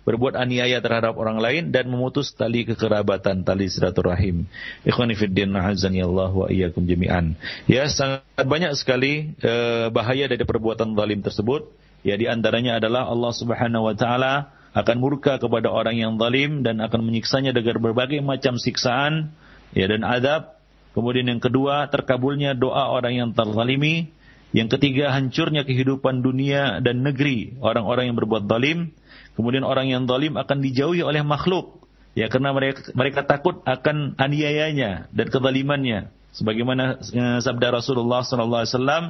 [0.05, 4.45] berbuat aniaya terhadap orang lain dan memutus tali kekerabatan, tali silaturahim.
[4.85, 7.33] Ikhwani Allah wa iyyakum jami'an.
[7.65, 11.73] Ya, sangat banyak sekali uh, bahaya dari perbuatan zalim tersebut.
[12.05, 16.77] Ya, di antaranya adalah Allah Subhanahu wa taala akan murka kepada orang yang zalim dan
[16.83, 19.33] akan menyiksanya dengan berbagai macam siksaan
[19.73, 20.61] ya dan adab.
[20.93, 24.13] Kemudian yang kedua, terkabulnya doa orang yang terzalimi.
[24.55, 28.95] Yang ketiga, hancurnya kehidupan dunia dan negeri orang-orang yang berbuat zalim.
[29.36, 31.83] Kemudian orang yang zalim akan dijauhi oleh makhluk.
[32.15, 36.07] Ya karena mereka mereka takut akan aniayanya dan kezalimannya.
[36.31, 39.03] Sebagaimana eh, sabda Rasulullah sallallahu alaihi wasallam,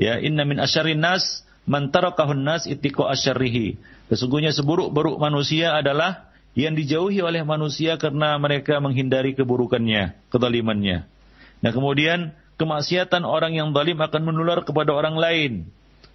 [0.00, 3.76] ya inna min asyarrin nas man tarakahun nas ittiqa asyarrihi.
[4.08, 11.04] Sesungguhnya seburuk-buruk manusia adalah yang dijauhi oleh manusia karena mereka menghindari keburukannya, kezalimannya.
[11.60, 15.52] Nah, kemudian kemaksiatan orang yang zalim akan menular kepada orang lain.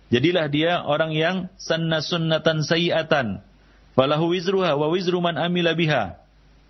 [0.09, 3.45] Jadilah dia orang yang sanna sunnatan sayiatan
[3.98, 6.20] falahu wizruha wa wizru man amila biha.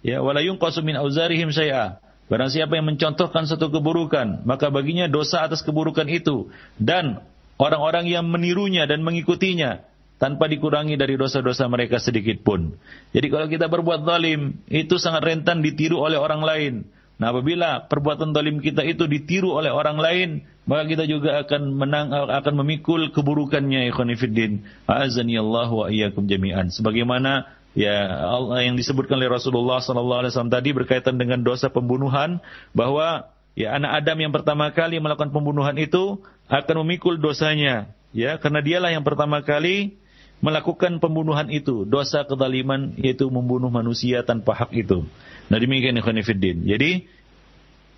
[0.02, 2.02] Ya, wala yunqasu min auzarihim syai'a.
[2.32, 6.48] Barang siapa yang mencontohkan satu keburukan, maka baginya dosa atas keburukan itu
[6.80, 7.20] dan
[7.60, 9.84] orang-orang yang menirunya dan mengikutinya
[10.16, 12.78] tanpa dikurangi dari dosa-dosa mereka sedikit pun.
[13.12, 16.74] Jadi kalau kita berbuat zalim, itu sangat rentan ditiru oleh orang lain.
[17.22, 20.30] Nah, apabila perbuatan zalim kita itu ditiru oleh orang lain,
[20.66, 24.10] maka kita juga akan menang akan memikul keburukannya ikhwan.
[24.90, 26.74] Azani Allah wa iyyakum jami'an.
[26.74, 27.46] Sebagaimana
[27.78, 32.42] ya Allah yang disebutkan oleh Rasulullah sallallahu alaihi wasallam tadi berkaitan dengan dosa pembunuhan
[32.74, 38.66] bahwa ya anak Adam yang pertama kali melakukan pembunuhan itu akan memikul dosanya ya karena
[38.66, 40.02] dialah yang pertama kali
[40.42, 45.06] melakukan pembunuhan itu, dosa kezaliman yaitu membunuh manusia tanpa hak itu.
[45.52, 46.56] Nah demikian ikhwan fillah.
[46.64, 47.12] Jadi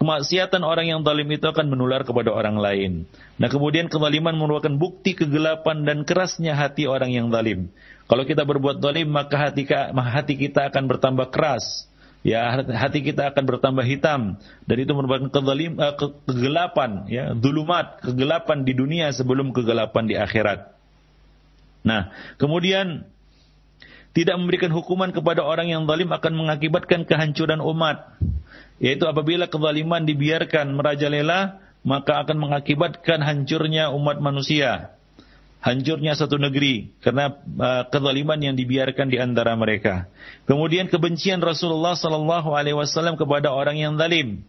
[0.02, 3.06] kemaksiatan orang yang zalim itu akan menular kepada orang lain.
[3.38, 7.70] Nah kemudian kezaliman merupakan bukti kegelapan dan kerasnya hati orang yang zalim.
[8.10, 11.86] Kalau kita berbuat zalim maka hati, hati kita akan bertambah keras.
[12.24, 15.92] Ya hati kita akan bertambah hitam dan itu merupakan kezalim, uh,
[16.24, 20.72] kegelapan ya dulumat kegelapan di dunia sebelum kegelapan di akhirat.
[21.84, 23.12] Nah, kemudian
[24.14, 28.14] tidak memberikan hukuman kepada orang yang zalim akan mengakibatkan kehancuran umat.
[28.78, 34.94] Yaitu apabila kezaliman dibiarkan merajalela, maka akan mengakibatkan hancurnya umat manusia.
[35.64, 40.12] Hancurnya satu negeri karena uh, kezaliman yang dibiarkan di antara mereka.
[40.44, 44.44] Kemudian kebencian Rasulullah sallallahu alaihi wasallam kepada orang yang zalim.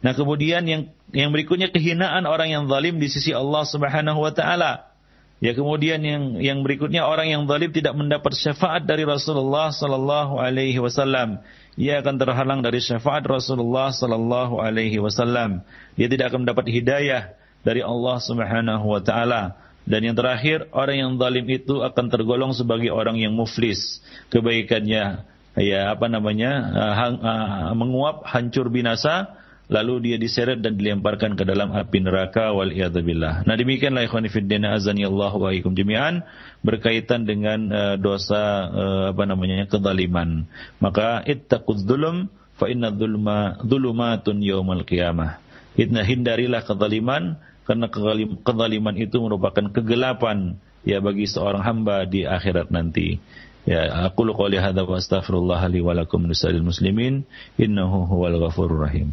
[0.00, 0.82] Nah, kemudian yang
[1.12, 4.95] yang berikutnya kehinaan orang yang zalim di sisi Allah Subhanahu wa taala.
[5.36, 10.80] Ya kemudian yang yang berikutnya orang yang zalim tidak mendapat syafaat dari Rasulullah sallallahu alaihi
[10.80, 11.44] wasallam.
[11.76, 15.60] Ia akan terhalang dari syafaat Rasulullah sallallahu alaihi wasallam.
[15.92, 19.60] Dia tidak akan mendapat hidayah dari Allah Subhanahu wa taala.
[19.86, 24.00] Dan yang terakhir, orang yang zalim itu akan tergolong sebagai orang yang muflis.
[24.32, 25.20] Kebaikannya
[25.60, 26.52] ya apa namanya?
[26.72, 29.36] Uh, hang, uh, menguap, hancur binasa
[29.66, 33.42] lalu dia diseret dan dilemparkan ke dalam api neraka wal billah.
[33.42, 36.22] Nah demikianlah ikhwan fillah azani Allah wa ikum jami'an
[36.62, 40.46] berkaitan dengan uh, dosa uh, apa namanya kezaliman.
[40.78, 45.42] Maka ittaqudz dzulum fa inna dzulma dzulumatun yaumal qiyamah.
[45.74, 47.90] Itna hindarilah kezaliman karena
[48.46, 53.18] kezaliman itu merupakan kegelapan ya bagi seorang hamba di akhirat nanti.
[53.66, 55.82] Ya, aku qouli hadza wa astaghfirullah li
[56.62, 57.26] muslimin
[57.58, 59.10] innahu huwal ghafurur rahim.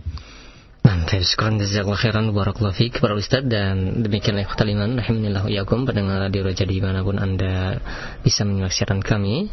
[0.84, 6.43] Nah, syukuran jazakallah khairan barakallahu fiik para ustaz dan demikianlah ikhwataliman rahimanillahu yakum pendengar radio
[6.43, 7.79] Raja di mana pun Anda
[8.19, 9.47] bisa menyaksikan kami.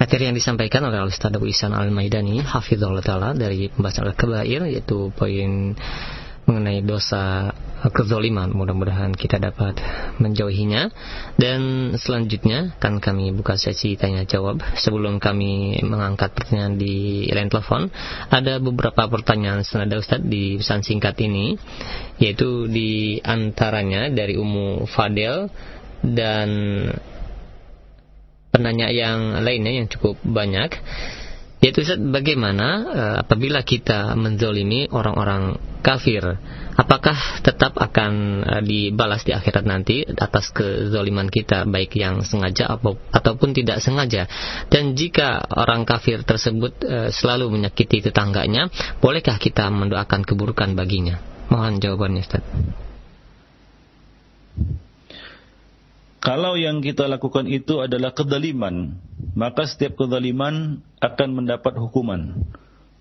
[0.00, 5.76] Materi yang disampaikan oleh Ustaz Abu Isan Al-Maidani hafizallahu taala dari pembahasan al-kabair yaitu poin
[6.50, 7.54] mengenai dosa
[7.88, 8.52] kezoliman.
[8.52, 9.78] Mudah-mudahan kita dapat
[10.20, 10.92] menjauhinya.
[11.38, 17.88] Dan selanjutnya kan kami buka sesi tanya jawab sebelum kami mengangkat pertanyaan di line telepon
[18.28, 21.56] ada beberapa pertanyaan senada Ustadz di pesan singkat ini
[22.20, 25.48] yaitu di antaranya dari Umu Fadel
[26.04, 26.50] dan
[28.50, 30.74] penanya yang lainnya yang cukup banyak
[31.60, 36.24] yaitu bagaimana uh, apabila kita menzolimi orang-orang kafir,
[36.72, 42.80] apakah tetap akan uh, dibalas di akhirat nanti atas kezoliman kita, baik yang sengaja
[43.12, 44.24] ataupun tidak sengaja?
[44.72, 48.72] Dan jika orang kafir tersebut uh, selalu menyakiti tetangganya,
[49.04, 51.20] bolehkah kita mendoakan keburukan baginya?
[51.52, 52.44] Mohon jawabannya Ustaz.
[56.20, 59.00] Kalau yang kita lakukan itu adalah kedaliman,
[59.32, 62.44] maka setiap kedaliman akan mendapat hukuman.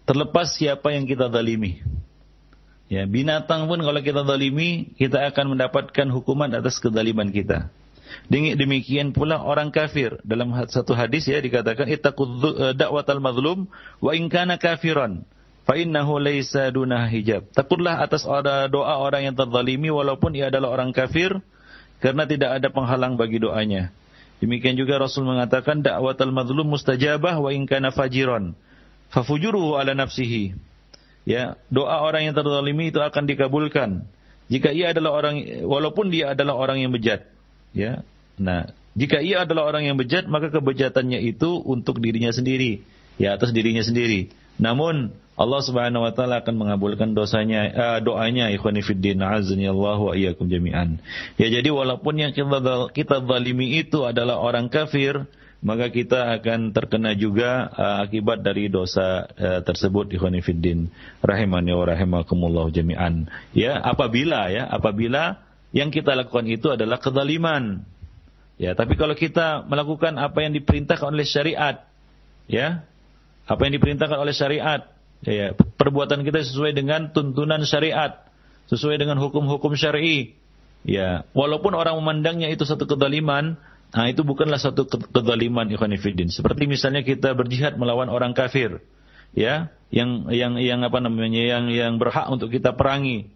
[0.08, 1.84] Terlepas siapa yang kita zalimi.
[2.88, 7.70] Ya, binatang pun kalau kita zalimi, kita akan mendapatkan hukuman atas kedaliman kita.
[8.32, 10.18] Demikian pula orang kafir.
[10.26, 13.70] Dalam satu hadis ya dikatakan ittaqud eh, da'watal mazlum
[14.02, 15.28] wa in kana kafiran
[15.70, 17.46] fa innahu laisa dunah hijab.
[17.54, 18.26] Takutlah atas
[18.74, 21.38] doa orang yang terzalimi walaupun ia adalah orang kafir
[22.00, 23.92] karena tidak ada penghalang bagi doanya.
[24.40, 28.56] Demikian juga Rasul mengatakan dakwatul mazlum mustajabah wa in kana fajiran.
[29.12, 30.56] Fafujuruhu ala nafsihi.
[31.28, 34.08] Ya, doa orang yang terzalimi itu akan dikabulkan
[34.50, 37.30] jika ia adalah orang walaupun dia adalah orang yang bejat.
[37.72, 38.02] Ya.
[38.42, 42.82] Nah, jika ia adalah orang yang bejat, maka kebejatannya itu untuk dirinya sendiri,
[43.22, 44.34] ya atas dirinya sendiri.
[44.58, 50.12] Namun Allah Subhanahu wa taala akan mengabulkan dosanya uh, doanya ikhwani fiddin azni Allah wa
[50.12, 51.00] iyyakum jami'an.
[51.40, 55.32] Ya jadi walaupun yang kita kita zalimi itu adalah orang kafir,
[55.64, 60.92] maka kita akan terkena juga uh, akibat dari dosa uh, tersebut ikhwani fiddin
[61.24, 63.32] rahimani wa rahimakumullah jami'an.
[63.56, 65.40] Ya, apabila ya, apabila
[65.72, 67.88] yang kita lakukan itu adalah kezaliman.
[68.60, 71.88] Ya, tapi kalau kita melakukan apa yang diperintahkan oleh syariat,
[72.52, 72.84] ya,
[73.48, 78.24] apa yang diperintahkan oleh syariat, Ya, perbuatan kita sesuai dengan tuntunan syariat,
[78.72, 80.40] sesuai dengan hukum-hukum syar'i.
[80.88, 83.60] Ya, walaupun orang memandangnya itu satu kedaliman,
[83.92, 85.92] nah itu bukanlah satu kedaliman ikhwan
[86.32, 88.80] Seperti misalnya kita berjihad melawan orang kafir,
[89.36, 93.28] ya, yang yang yang apa namanya, yang yang berhak untuk kita perangi.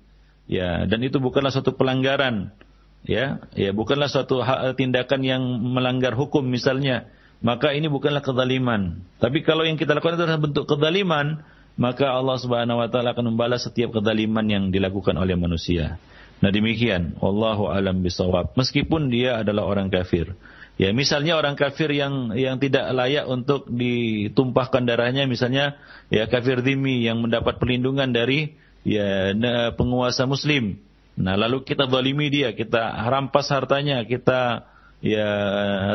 [0.47, 2.55] Ya, dan itu bukanlah satu pelanggaran.
[3.03, 4.39] Ya, ya bukanlah suatu
[4.79, 7.11] tindakan yang melanggar hukum misalnya.
[7.43, 9.03] Maka ini bukanlah kezaliman.
[9.19, 11.43] Tapi kalau yang kita lakukan itu adalah bentuk kezaliman,
[11.73, 15.97] maka Allah Subhanahu wa taala akan membalas setiap kezaliman yang dilakukan oleh manusia.
[16.43, 18.53] Nah demikian, wallahu alam bisawab.
[18.59, 20.35] Meskipun dia adalah orang kafir.
[20.73, 25.77] Ya, misalnya orang kafir yang yang tidak layak untuk ditumpahkan darahnya misalnya
[26.09, 29.31] ya kafir dimi yang mendapat perlindungan dari ya
[29.77, 30.81] penguasa muslim.
[31.13, 34.65] Nah, lalu kita zalimi dia, kita rampas hartanya, kita
[34.97, 35.29] ya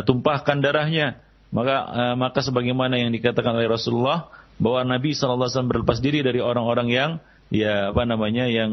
[0.06, 1.18] tumpahkan darahnya
[1.48, 6.88] maka uh, maka sebagaimana yang dikatakan oleh Rasulullah bahwa Nabi SAW berlepas diri dari orang-orang
[6.90, 7.10] yang
[7.48, 8.68] ya apa namanya yang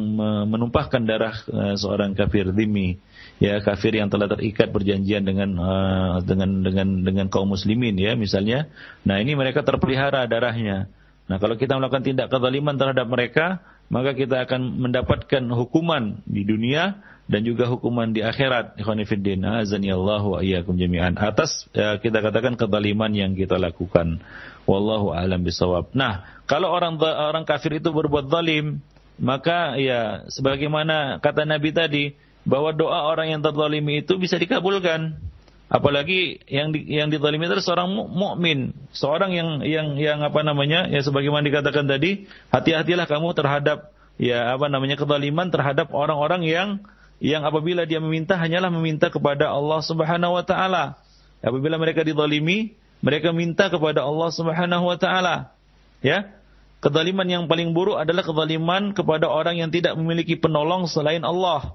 [0.52, 3.00] menumpahkan darah uh, seorang kafir dimi
[3.40, 8.68] ya kafir yang telah terikat perjanjian dengan uh, dengan dengan dengan kaum muslimin ya misalnya.
[9.08, 10.92] Nah ini mereka terpelihara darahnya.
[11.26, 17.06] Nah kalau kita melakukan tindak kezaliman terhadap mereka maka kita akan mendapatkan hukuman di dunia
[17.26, 18.78] dan juga hukuman di akhirat.
[18.82, 21.18] Ikhwanifiddin azani Allah wa iyyakum jami'an.
[21.18, 24.22] Atas ya, kita katakan kezaliman yang kita lakukan
[24.66, 25.94] wallahu alam bisawab.
[25.94, 28.82] Nah kalau orang orang kafir itu berbuat zalim
[29.16, 32.04] maka ya sebagaimana kata Nabi tadi
[32.46, 35.18] bahwa doa orang yang terzalimi itu bisa dikabulkan.
[35.66, 38.70] Apalagi yang di, yang dizalimi itu seorang mukmin.
[38.94, 43.90] Seorang yang yang yang apa namanya ya sebagaimana dikatakan tadi hati-hatilah kamu terhadap
[44.22, 46.70] ya apa namanya kezaliman terhadap orang-orang yang
[47.18, 51.02] yang apabila dia meminta hanyalah meminta kepada Allah Subhanahu wa taala.
[51.42, 55.56] Apabila mereka dizalimi, mereka minta kepada Allah Subhanahu wa taala.
[56.00, 56.36] Ya.
[56.84, 61.74] Kezaliman yang paling buruk adalah kezaliman kepada orang yang tidak memiliki penolong selain Allah.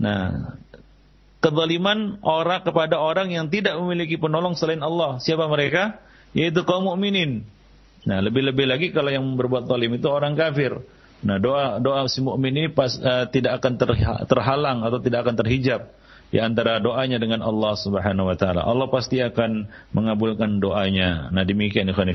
[0.00, 0.56] Nah,
[1.44, 5.20] kezaliman orang kepada orang yang tidak memiliki penolong selain Allah.
[5.20, 6.00] Siapa mereka?
[6.32, 7.44] Yaitu kaum mukminin.
[8.08, 10.80] Nah, lebih-lebih lagi kalau yang berbuat zalim itu orang kafir.
[11.20, 13.76] Nah, doa doa si mukmin ini pas, uh, tidak akan
[14.24, 15.92] terhalang atau tidak akan terhijab
[16.30, 18.62] di antara doanya dengan Allah Subhanahu wa taala.
[18.62, 21.28] Allah pasti akan mengabulkan doanya.
[21.34, 22.14] Nah, demikian ikhwan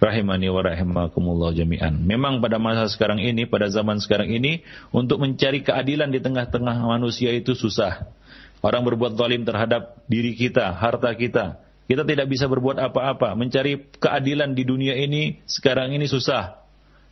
[0.00, 2.02] rahimani wa rahimakumullah jami'an.
[2.02, 7.30] Memang pada masa sekarang ini, pada zaman sekarang ini untuk mencari keadilan di tengah-tengah manusia
[7.30, 8.08] itu susah.
[8.60, 11.60] Orang berbuat zalim terhadap diri kita, harta kita.
[11.86, 13.32] Kita tidak bisa berbuat apa-apa.
[13.38, 16.60] Mencari keadilan di dunia ini sekarang ini susah.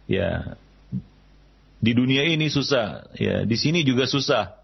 [0.09, 0.57] Ya,
[1.79, 4.58] di dunia ini susah, ya, di sini juga susah.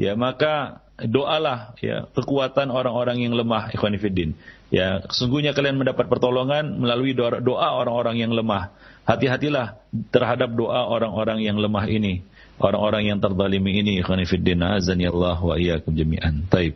[0.00, 4.32] Ya, maka doalah ya kekuatan orang-orang yang lemah ikhwan fillah.
[4.72, 8.72] Ya, sesungguhnya kalian mendapat pertolongan melalui doa orang-orang yang lemah.
[9.04, 9.76] Hati-hatilah
[10.14, 12.24] terhadap doa orang-orang yang lemah ini,
[12.56, 14.80] orang-orang yang terzalimi ini ikhwan fillah.
[14.80, 16.48] Azani Allah wa iyyakum jami'an.
[16.48, 16.72] Taib.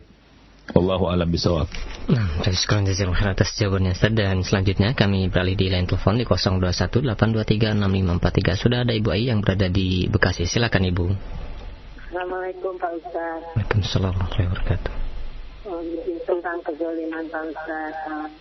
[0.75, 1.71] Wallahu alam bisawab.
[2.11, 6.27] Nah, sekarang jazakallahu khair atas jawabannya Ustaz dan selanjutnya kami beralih di line telepon di
[6.27, 8.59] 0218236543.
[8.59, 10.43] Sudah ada Ibu Ai yang berada di Bekasi.
[10.43, 11.05] Silakan Ibu.
[12.07, 13.43] Assalamualaikum Pak Ustaz.
[13.51, 14.93] Waalaikumsalam warahmatullahi wabarakatuh.
[15.67, 15.83] Oh,
[16.23, 17.93] tentang kezoliman Pak Ustaz.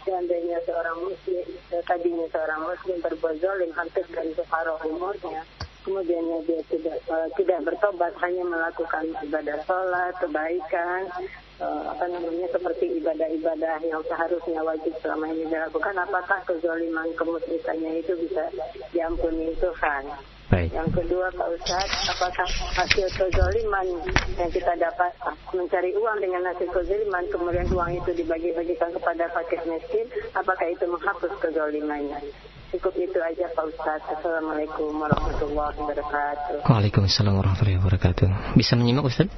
[0.07, 1.43] Seandainya seorang muslim,
[1.83, 5.43] tadinya seorang muslim berbuat zolim hampir dari separuh umurnya,
[5.83, 11.03] kemudiannya dia tidak uh, tidak bertobat hanya melakukan ibadah sholat kebaikan
[11.59, 18.15] uh, apa namanya seperti ibadah-ibadah yang seharusnya wajib selama ini dilakukan apakah kezaliman kemusrikannya itu
[18.15, 18.47] bisa
[18.95, 20.71] diampuni Tuhan Baik.
[20.71, 23.87] Yang kedua Pak Ustadz, apakah hasil kezaliman
[24.39, 25.11] yang kita dapat
[25.51, 30.07] mencari uang dengan hasil kezaliman, kemudian uang itu dibagi-bagikan kepada fakir miskin,
[30.39, 32.23] apakah itu menghapus kezalimannya?
[32.71, 34.03] Cukup itu aja Pak Ustaz.
[34.11, 36.67] Assalamualaikum warahmatullahi wabarakatuh.
[36.67, 38.59] Waalaikumsalam warahmatullahi wabarakatuh.
[38.59, 39.31] Bisa menyimak Ustaz?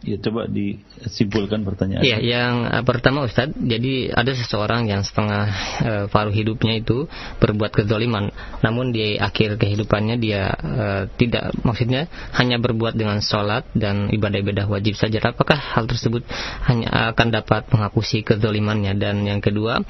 [0.00, 2.00] Ya coba disimpulkan pertanyaan.
[2.00, 5.44] Iya, yang uh, pertama Ustadz, jadi ada seseorang yang setengah
[5.84, 7.04] uh, paruh hidupnya itu
[7.36, 8.32] berbuat kezaliman,
[8.64, 14.96] namun di akhir kehidupannya dia uh, tidak, maksudnya hanya berbuat dengan sholat dan ibadah-ibadah wajib
[14.96, 15.20] saja.
[15.20, 16.24] Apakah hal tersebut
[16.64, 18.96] hanya akan dapat menghapusi kezalimannya?
[18.96, 19.84] Dan yang kedua,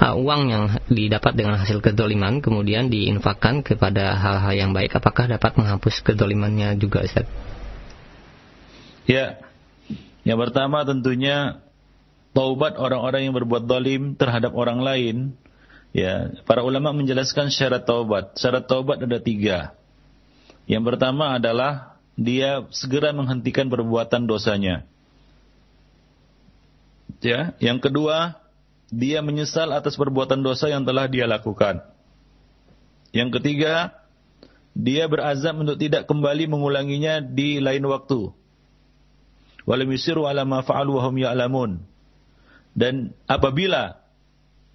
[0.00, 5.52] uh, uang yang didapat dengan hasil kezaliman kemudian diinfakkan kepada hal-hal yang baik, apakah dapat
[5.60, 7.28] menghapus kezalimannya juga Ustadz?
[9.04, 9.49] Ya,
[10.24, 11.64] yang pertama tentunya
[12.36, 15.16] taubat orang-orang yang berbuat zalim terhadap orang lain.
[15.90, 18.38] Ya, para ulama menjelaskan syarat taubat.
[18.38, 19.74] Syarat taubat ada tiga.
[20.70, 24.86] Yang pertama adalah dia segera menghentikan perbuatan dosanya.
[27.20, 28.38] Ya, yang kedua
[28.90, 31.82] dia menyesal atas perbuatan dosa yang telah dia lakukan.
[33.10, 33.98] Yang ketiga,
[34.74, 38.30] dia berazam untuk tidak kembali mengulanginya di lain waktu.
[39.68, 41.70] Walam yusiru ala ma fa'alu wa hum ya'lamun.
[42.72, 44.00] Dan apabila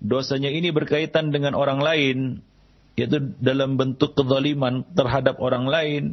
[0.04, 2.18] dosanya ini berkaitan dengan orang lain,
[3.00, 6.04] yaitu dalam bentuk kezaliman terhadap orang lain,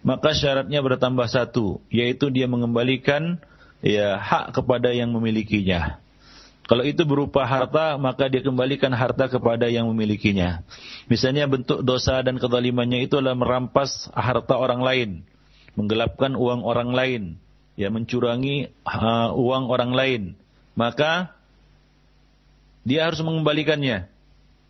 [0.00, 3.40] maka syaratnya bertambah satu, yaitu dia mengembalikan
[3.84, 6.00] ya hak kepada yang memilikinya.
[6.70, 10.62] Kalau itu berupa harta, maka dia kembalikan harta kepada yang memilikinya.
[11.10, 15.10] Misalnya bentuk dosa dan kezalimannya itu adalah merampas harta orang lain,
[15.74, 17.22] menggelapkan uang orang lain,
[17.80, 20.22] ya mencurangi uh, uang orang lain.
[20.76, 21.32] Maka
[22.84, 24.12] dia harus mengembalikannya.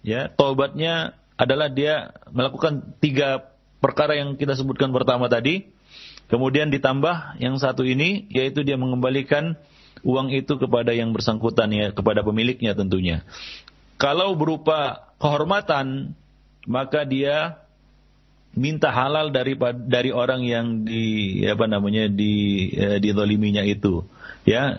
[0.06, 3.50] Ya, taubatnya adalah dia melakukan tiga
[3.82, 5.66] perkara yang kita sebutkan pertama tadi.
[6.30, 9.58] Kemudian ditambah yang satu ini, yaitu dia mengembalikan
[10.06, 13.26] uang itu kepada yang bersangkutan ya, kepada pemiliknya tentunya.
[13.98, 16.14] Kalau berupa kehormatan,
[16.70, 17.60] maka dia
[18.50, 19.54] minta halal dari
[19.86, 24.02] dari orang yang di apa namanya di eh, didoliminya itu.
[24.48, 24.72] Ya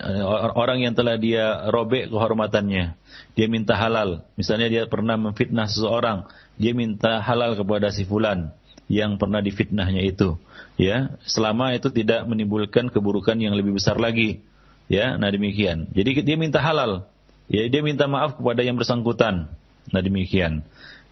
[0.58, 2.98] orang yang telah dia robek kehormatannya.
[3.38, 4.26] Dia minta halal.
[4.34, 6.26] Misalnya dia pernah memfitnah seseorang
[6.60, 8.52] dia minta halal kepada si fulan
[8.90, 10.36] yang pernah difitnahnya itu.
[10.76, 14.44] Ya selama itu tidak menimbulkan keburukan yang lebih besar lagi.
[14.90, 15.88] Ya nah demikian.
[15.94, 17.08] Jadi dia minta halal.
[17.48, 19.48] Ya dia minta maaf kepada yang bersangkutan.
[19.88, 20.66] Nah demikian.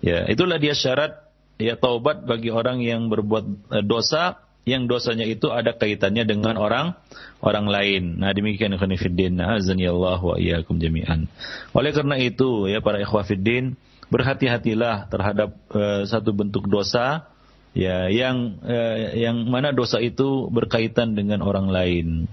[0.04, 1.29] Ya itulah dia syarat
[1.60, 3.44] ya taubat bagi orang yang berbuat
[3.76, 6.92] eh, dosa yang dosanya itu ada kaitannya dengan orang
[7.40, 8.20] orang lain.
[8.20, 9.40] Nah demikian khonifuddin.
[9.40, 11.26] Azani Allah wa iyyakum jami'an.
[11.72, 13.80] Oleh karena itu ya para ikhwafiddin
[14.12, 17.30] berhati-hatilah terhadap uh, satu bentuk dosa
[17.72, 22.28] ya yang uh, yang mana dosa itu berkaitan dengan orang lain.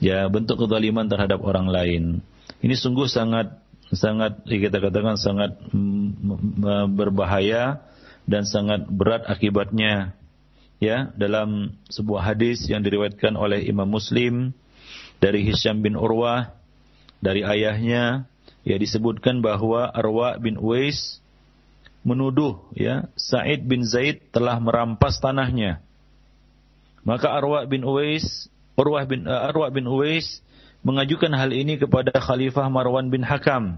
[0.00, 2.24] Ya bentuk kezaliman terhadap orang lain.
[2.64, 3.60] Ini sungguh sangat
[3.92, 7.84] sangat kita katakan sangat mm, berbahaya
[8.30, 10.14] dan sangat berat akibatnya
[10.78, 14.54] ya dalam sebuah hadis yang diriwayatkan oleh Imam Muslim
[15.18, 16.54] dari Hisham bin Urwah
[17.18, 18.30] dari ayahnya
[18.62, 21.18] ya disebutkan bahwa Arwa bin Uwais
[22.06, 25.82] menuduh ya Said bin Zaid telah merampas tanahnya.
[27.02, 28.46] Maka Arwa bin Uwais
[28.78, 30.40] Urwah bin uh, Arwa bin Uwais
[30.80, 33.76] mengajukan hal ini kepada Khalifah Marwan bin Hakam.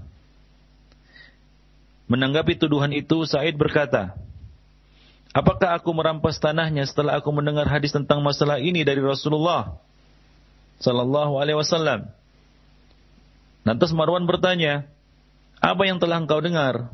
[2.06, 4.14] Menanggapi tuduhan itu Said berkata,
[5.32, 9.80] Apakah aku merampas tanahnya setelah aku mendengar hadis tentang masalah ini dari Rasulullah
[10.84, 12.12] sallallahu alaihi wasallam?
[13.64, 14.84] Lantas Marwan bertanya,
[15.56, 16.92] "Apa yang telah engkau dengar?"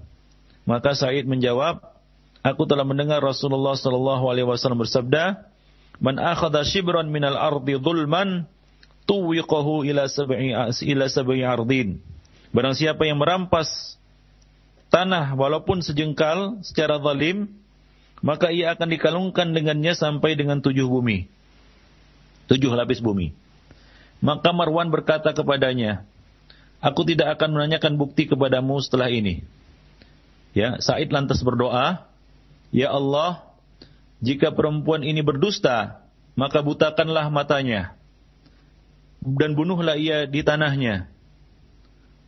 [0.68, 1.82] Maka Said menjawab,
[2.46, 5.48] "Aku telah mendengar Rasulullah sallallahu alaihi wasallam bersabda,
[5.98, 8.46] "Man akhadha shibran minal ardi dhulman,
[9.10, 10.54] tuwiqahu ila sab'i
[10.94, 11.98] ila sab'i ardin."
[12.54, 13.98] Barang siapa yang merampas
[14.94, 17.50] tanah walaupun sejengkal secara zalim,
[18.20, 21.30] maka ia akan dikalungkan dengannya sampai dengan tujuh bumi.
[22.50, 23.36] Tujuh lapis bumi.
[24.18, 26.02] Maka Marwan berkata kepadanya,
[26.78, 29.42] Aku tidak akan menanyakan bukti kepadamu setelah ini.
[30.54, 32.06] Ya, Said lantas berdoa,
[32.70, 33.42] Ya Allah,
[34.22, 36.06] jika perempuan ini berdusta,
[36.38, 37.98] maka butakanlah matanya.
[39.18, 41.10] Dan bunuhlah ia di tanahnya.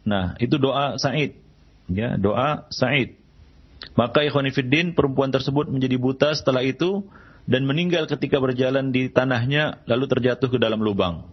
[0.03, 1.39] Nah, itu doa Said.
[1.87, 3.20] Ya, doa Said.
[3.97, 7.09] Maka ikhwanifiddin perempuan tersebut menjadi buta setelah itu
[7.49, 11.27] dan meninggal ketika berjalan di tanahnya lalu terjatuh ke dalam lubang.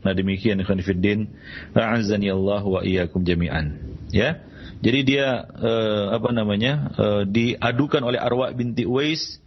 [0.00, 1.28] Nah demikian ikhwanifiddin.
[1.76, 3.76] A'azani Allah wa iyyakum jami'an.
[4.08, 4.40] Ya.
[4.80, 6.94] Jadi dia uh, apa namanya?
[6.96, 9.42] Uh, diadukan oleh Arwa binti Uwais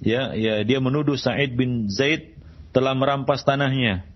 [0.00, 2.32] ya, ya dia menuduh Said bin Zaid
[2.72, 4.08] telah merampas tanahnya.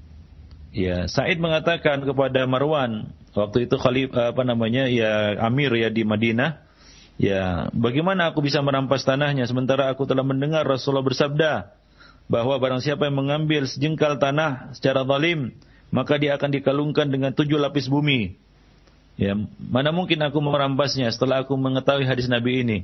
[0.72, 4.88] Ya, Said mengatakan kepada Marwan waktu itu khalif apa namanya?
[4.88, 6.63] ya Amir ya di Madinah
[7.14, 11.52] Ya, bagaimana aku bisa merampas tanahnya sementara aku telah mendengar Rasulullah bersabda
[12.26, 15.54] bahwa barang siapa yang mengambil sejengkal tanah secara zalim,
[15.94, 18.34] maka dia akan dikalungkan dengan tujuh lapis bumi.
[19.14, 22.78] Ya, mana mungkin aku merampasnya setelah aku mengetahui hadis Nabi ini.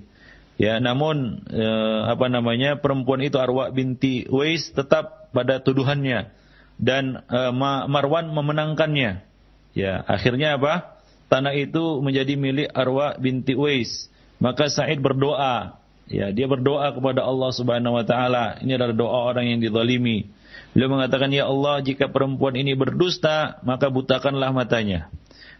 [0.60, 6.30] Ya, namun eh, apa namanya perempuan itu Arwa binti Wais tetap pada tuduhannya
[6.78, 7.52] dan eh,
[7.90, 9.26] Marwan memenangkannya.
[9.74, 11.00] Ya, akhirnya apa?
[11.26, 14.06] Tanah itu menjadi milik Arwa binti Wais.
[14.40, 15.76] Maka Sa'id berdoa,
[16.08, 18.56] ya, dia berdoa kepada Allah Subhanahu wa taala.
[18.64, 20.32] Ini adalah doa orang yang dizalimi.
[20.72, 25.12] Beliau mengatakan, "Ya Allah, jika perempuan ini berdusta, maka butakanlah matanya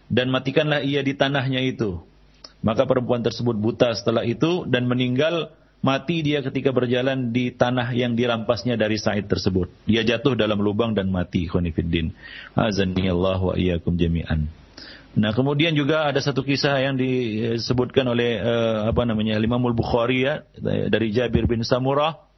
[0.09, 2.01] dan matikanlah ia di tanahnya itu."
[2.61, 5.49] Maka perempuan tersebut buta setelah itu dan meninggal
[5.81, 9.73] mati dia ketika berjalan di tanah yang dirampasnya dari Said tersebut.
[9.89, 11.49] Dia jatuh dalam lubang dan mati.
[11.49, 12.13] Khonifuddin.
[12.53, 14.60] Azani Allah wa iyyakum jami'an.
[15.11, 20.47] Nah, kemudian juga ada satu kisah yang disebutkan oleh uh, apa namanya Imam Bukhari ya
[20.63, 22.31] dari Jabir bin Samurah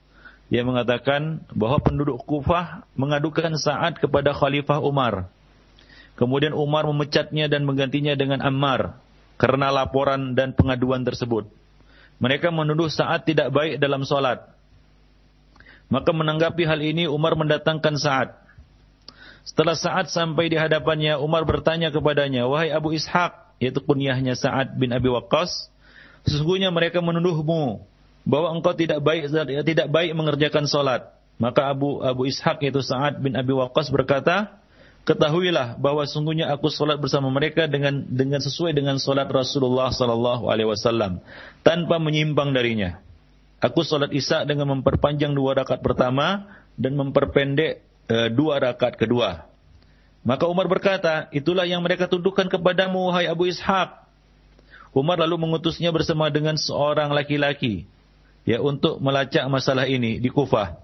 [0.48, 5.28] yang mengatakan bahwa penduduk Kufah mengadukan Sa'ad kepada Khalifah Umar.
[6.16, 9.00] Kemudian Umar memecatnya dan menggantinya dengan Ammar
[9.40, 11.48] karena laporan dan pengaduan tersebut.
[12.20, 14.48] Mereka menuduh Sa'ad tidak baik dalam solat.
[15.92, 18.41] Maka menanggapi hal ini Umar mendatangkan Sa'ad.
[19.42, 24.94] Setelah Sa'ad sampai di hadapannya, Umar bertanya kepadanya, Wahai Abu Ishaq, yaitu kunyahnya Sa'ad bin
[24.94, 25.70] Abi Waqqas,
[26.22, 27.82] sesungguhnya mereka menuduhmu
[28.22, 29.26] bahwa engkau tidak baik
[29.66, 31.10] tidak baik mengerjakan solat.
[31.42, 34.62] Maka Abu Abu Ishaq yaitu Sa'ad bin Abi Waqqas berkata,
[35.02, 40.70] ketahuilah bahwa sungguhnya aku solat bersama mereka dengan dengan sesuai dengan solat Rasulullah Sallallahu Alaihi
[40.70, 41.18] Wasallam
[41.66, 43.02] tanpa menyimpang darinya.
[43.62, 49.46] Aku solat isya dengan memperpanjang dua rakaat pertama dan memperpendek e, dua rakaat kedua.
[50.22, 54.02] Maka Umar berkata, itulah yang mereka tuduhkan kepadamu, hai Abu Ishaq.
[54.94, 57.88] Umar lalu mengutusnya bersama dengan seorang laki-laki
[58.44, 60.78] ya untuk melacak masalah ini di Kufah.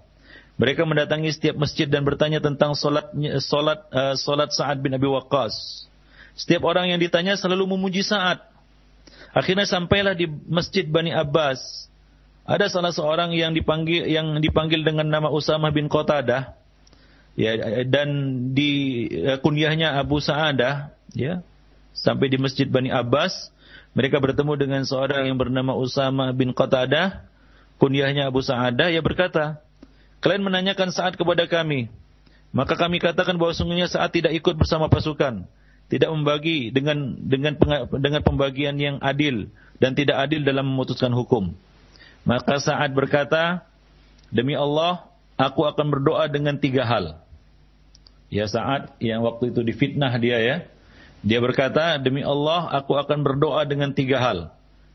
[0.59, 5.87] Mereka mendatangi setiap masjid dan bertanya tentang solat solat uh, solat Sa'ad bin Abi Waqqas.
[6.35, 8.43] Setiap orang yang ditanya selalu memuji Sa'ad.
[9.31, 11.87] Akhirnya sampailah di Masjid Bani Abbas.
[12.43, 16.58] Ada salah seorang yang dipanggil yang dipanggil dengan nama Usamah bin Qatadah.
[17.39, 17.55] Ya
[17.87, 18.09] dan
[18.51, 21.39] di uh, kunyahnya Abu Sa'adah ya.
[21.95, 23.51] Sampai di Masjid Bani Abbas
[23.95, 27.29] mereka bertemu dengan seorang yang bernama Usamah bin Qatadah
[27.79, 29.63] kunyahnya Abu Sa'adah, ia berkata,
[30.19, 31.87] kalian menanyakan saat kepada kami,
[32.51, 35.47] maka kami katakan bahwa sungguhnya saat tidak ikut bersama pasukan,
[35.87, 37.55] tidak membagi dengan dengan
[37.97, 41.55] dengan pembagian yang adil dan tidak adil dalam memutuskan hukum.
[42.27, 43.63] Maka saat berkata,
[44.27, 45.07] demi Allah,
[45.39, 47.15] aku akan berdoa dengan tiga hal.
[48.29, 50.57] Ya saat yang waktu itu difitnah dia ya,
[51.25, 54.39] dia berkata, demi Allah, aku akan berdoa dengan tiga hal.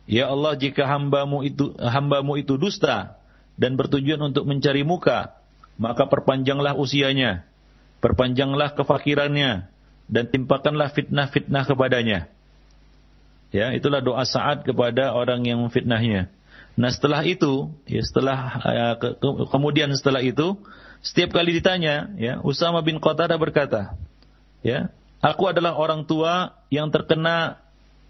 [0.07, 3.16] Ya Allah jika hambamu itu hambamu itu dusta
[3.59, 5.35] dan bertujuan untuk mencari muka,
[5.80, 7.43] maka perpanjanglah usianya,
[7.99, 9.66] perpanjanglah kefakirannya,
[10.07, 12.28] dan timpakanlah fitnah-fitnah kepadanya.
[13.55, 16.26] Ya, itulah doa saat kepada orang yang memfitnahnya.
[16.75, 20.59] Nah setelah itu, ya setelah ya, ke, ke, kemudian setelah itu,
[21.05, 23.95] setiap kali ditanya, ya Usama bin Qatadah berkata,
[24.66, 24.91] ya
[25.22, 27.62] aku adalah orang tua yang terkena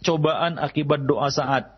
[0.05, 1.75] cobaan akibat doa saat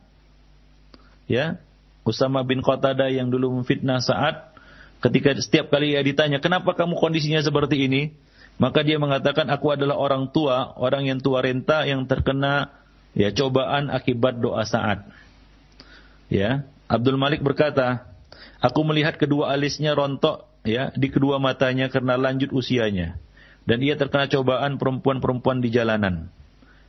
[1.31, 1.59] ya
[2.07, 4.55] Usama bin Qatada yang dulu memfitnah saat
[5.03, 8.15] ketika setiap kali ia ditanya kenapa kamu kondisinya seperti ini?
[8.57, 12.73] Maka dia mengatakan aku adalah orang tua orang yang tua renta yang terkena
[13.13, 15.05] ya cobaan akibat doa saat
[16.33, 18.07] ya Abdul Malik berkata
[18.63, 23.19] aku melihat kedua alisnya rontok ya di kedua matanya karena lanjut usianya
[23.67, 26.31] dan ia terkena cobaan perempuan-perempuan di jalanan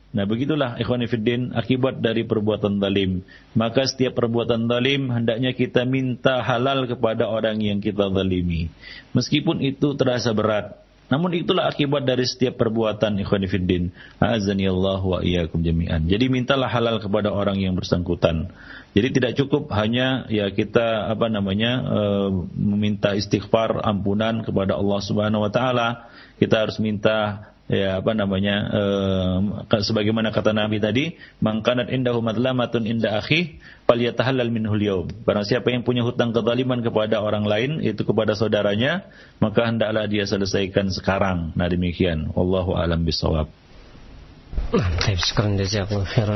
[0.08, 3.20] Nah begitulah ikhwanifiddin akibat dari perbuatan zalim.
[3.52, 8.72] Maka setiap perbuatan zalim hendaknya kita minta halal kepada orang yang kita zalimi.
[9.12, 10.80] Meskipun itu terasa berat.
[11.08, 13.88] Namun itulah akibat dari setiap perbuatan ikhwanifiddin.
[14.20, 16.04] Azani Allah wa jami'an.
[16.04, 18.52] Jadi mintalah halal kepada orang yang bersangkutan.
[18.92, 22.00] Jadi tidak cukup hanya ya kita apa namanya e,
[22.56, 26.12] meminta istighfar ampunan kepada Allah Subhanahu wa taala.
[26.36, 29.36] Kita harus minta ya apa namanya uh,
[29.68, 31.04] sebagaimana kata Nabi tadi
[31.44, 37.20] mangkanat indahu madlamatun inda akhi falyatahallal minhul yaum barang siapa yang punya hutang kezaliman kepada
[37.20, 39.06] orang lain itu kepada saudaranya
[39.38, 41.52] maka hendaklah dia selesaikan sekarang.
[41.54, 42.32] Nah demikian.
[42.32, 43.52] Wallahu alam bisawab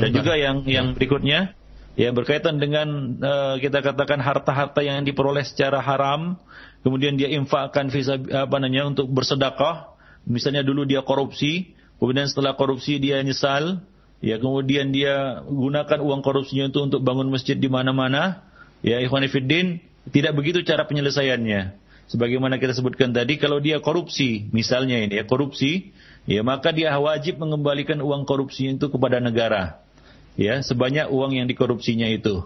[0.01, 1.53] dan juga yang yang berikutnya
[1.99, 6.41] ya berkaitan dengan uh, kita katakan harta-harta yang diperoleh secara haram
[6.81, 9.92] kemudian dia infakkan visa apa namanya untuk bersedekah
[10.27, 13.83] Misalnya dulu dia korupsi, kemudian setelah korupsi dia nyesal,
[14.23, 18.47] ya kemudian dia gunakan uang korupsinya itu untuk bangun masjid di mana-mana,
[18.87, 21.79] ya ikhwan fillah tidak begitu cara penyelesaiannya.
[22.11, 25.95] Sebagaimana kita sebutkan tadi, kalau dia korupsi, misalnya ini ya korupsi,
[26.27, 29.81] ya maka dia wajib mengembalikan uang korupsi itu kepada negara,
[30.35, 32.43] ya sebanyak uang yang dikorupsinya itu.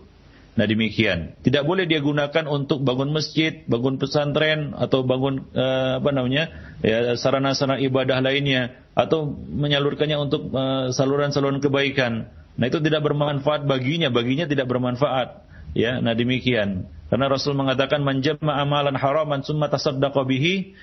[0.56, 1.36] Nah demikian.
[1.44, 6.48] Tidak boleh dia gunakan untuk bangun masjid, bangun pesantren atau bangun uh, apa namanya
[6.80, 12.32] ya sarana-sarana ibadah lainnya atau menyalurkannya untuk eh, saluran-saluran kebaikan.
[12.56, 15.44] Nah itu tidak bermanfaat baginya, baginya tidak bermanfaat.
[15.76, 16.88] Ya, nah demikian.
[17.06, 20.74] Karena Rasul mengatakan manjama amalan haraman summa tasaddaqa bihi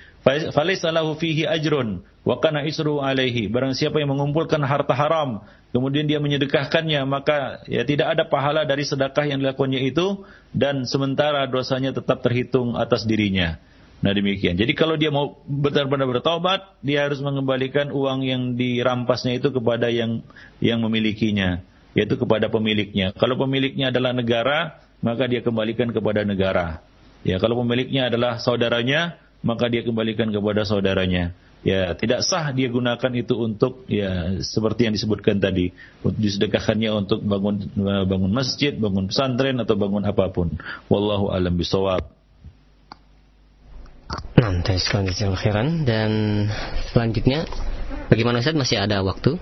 [0.55, 3.51] falaysa lahu fihi ajrun wa kana isru alaihi.
[3.51, 5.43] Barang siapa yang mengumpulkan harta haram
[5.75, 10.23] kemudian dia menyedekahkannya maka ya tidak ada pahala dari sedekah yang dilakukannya itu
[10.55, 13.59] dan sementara dosanya tetap terhitung atas dirinya.
[14.03, 14.59] Nah demikian.
[14.59, 20.19] Jadi kalau dia mau benar-benar bertobat, dia harus mengembalikan uang yang dirampasnya itu kepada yang
[20.59, 21.63] yang memilikinya,
[21.95, 23.15] yaitu kepada pemiliknya.
[23.15, 26.79] Kalau pemiliknya adalah negara, maka dia kembalikan kepada negara.
[27.27, 31.35] Ya, kalau pemiliknya adalah saudaranya, maka dia kembalikan kepada saudaranya.
[31.63, 35.71] Ya, tidak sah dia gunakan itu untuk ya seperti yang disebutkan tadi,
[36.03, 37.71] disedekahkannya untuk bangun
[38.03, 40.51] bangun masjid, bangun pesantren atau bangun apa pun.
[40.91, 42.03] Wallahu alam bisawab.
[44.43, 46.11] Nah, akhiran dan
[46.91, 47.47] selanjutnya
[48.11, 49.39] bagaimana Ustaz masih ada waktu?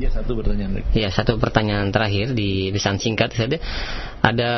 [0.00, 0.88] Ya satu pertanyaan lagi.
[0.96, 3.60] Ya satu pertanyaan terakhir di pesan singkat saja.
[4.24, 4.52] Ada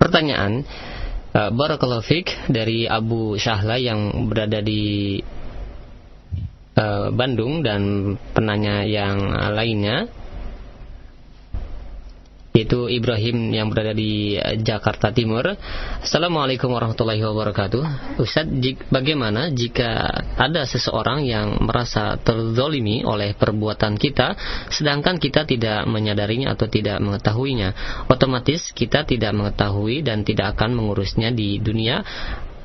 [0.00, 0.64] pertanyaan
[1.36, 1.50] uh,
[2.48, 5.20] dari Abu Syahla yang berada di
[6.80, 9.20] uh, Bandung dan penanya yang
[9.52, 10.08] lainnya
[12.54, 15.42] yaitu Ibrahim yang berada di eh, Jakarta Timur.
[15.98, 17.82] Assalamualaikum warahmatullahi wabarakatuh.
[18.22, 18.46] Ustaz,
[18.94, 20.06] bagaimana jika
[20.38, 24.38] ada seseorang yang merasa terzolimi oleh perbuatan kita,
[24.70, 27.74] sedangkan kita tidak menyadarinya atau tidak mengetahuinya?
[28.06, 32.06] Otomatis kita tidak mengetahui dan tidak akan mengurusnya di dunia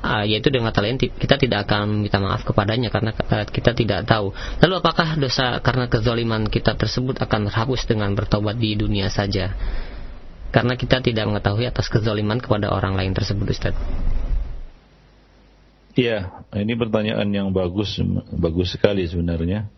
[0.00, 4.08] uh, yaitu dengan kata lain kita tidak akan minta maaf kepadanya karena uh, kita tidak
[4.08, 4.32] tahu.
[4.60, 9.52] Lalu apakah dosa karena kezaliman kita tersebut akan terhapus dengan bertobat di dunia saja?
[10.50, 13.76] Karena kita tidak mengetahui atas kezaliman kepada orang lain tersebut, Ustaz.
[15.94, 17.98] Iya, ini pertanyaan yang bagus,
[18.34, 19.70] bagus sekali sebenarnya.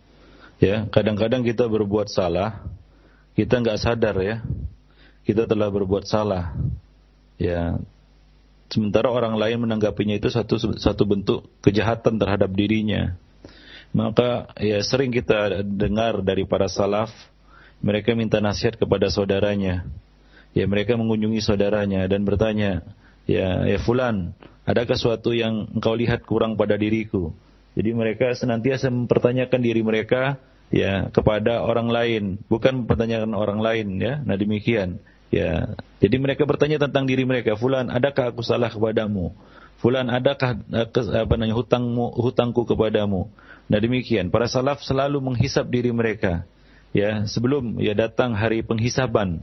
[0.57, 2.65] Ya, kadang-kadang kita berbuat salah,
[3.37, 4.41] kita nggak sadar ya,
[5.25, 6.57] kita telah berbuat salah.
[7.37, 7.77] Ya,
[8.73, 13.13] sementara orang lain menanggapinya itu satu satu bentuk kejahatan terhadap dirinya.
[13.93, 17.13] Maka ya sering kita dengar dari para salaf
[17.85, 19.85] mereka minta nasihat kepada saudaranya.
[20.57, 22.81] Ya mereka mengunjungi saudaranya dan bertanya,
[23.29, 24.33] ya ya fulan,
[24.65, 27.33] adakah sesuatu yang engkau lihat kurang pada diriku?
[27.77, 30.41] Jadi mereka senantiasa mempertanyakan diri mereka
[30.73, 34.21] ya kepada orang lain, bukan mempertanyakan orang lain ya.
[34.25, 35.01] Nah demikian.
[35.33, 39.33] Ya, jadi mereka bertanya tentang diri mereka, fulan, adakah aku salah kepadamu?
[39.81, 43.33] Fulan, adakah apa namanya hutangmu hutangku kepadamu?
[43.65, 46.45] Nah demikian, para salaf selalu menghisap diri mereka.
[46.93, 49.41] Ya, sebelum ya datang hari penghisaban.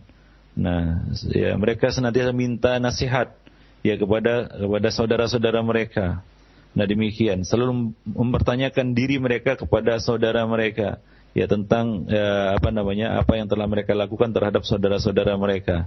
[0.55, 3.35] Nah, ya mereka senantiasa minta nasihat
[3.83, 6.23] ya kepada kepada saudara-saudara mereka.
[6.71, 11.03] Nah demikian, selalu mempertanyakan diri mereka kepada saudara mereka
[11.37, 15.87] ya tentang ya, apa namanya apa yang telah mereka lakukan terhadap saudara-saudara mereka.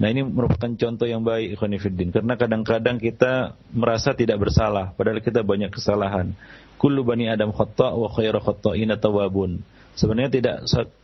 [0.00, 5.44] Nah ini merupakan contoh yang baik Ikhwanifiddin karena kadang-kadang kita merasa tidak bersalah padahal kita
[5.44, 6.32] banyak kesalahan.
[6.80, 9.62] Kullu bani Adam khata' wa khairu khata'ina tawabun.
[9.92, 10.56] Sebenarnya tidak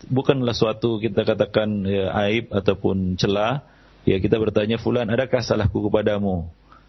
[0.09, 3.61] bukanlah suatu kita katakan ya, aib ataupun celah
[4.09, 6.49] ya kita bertanya fulan adakah salahku kepadamu?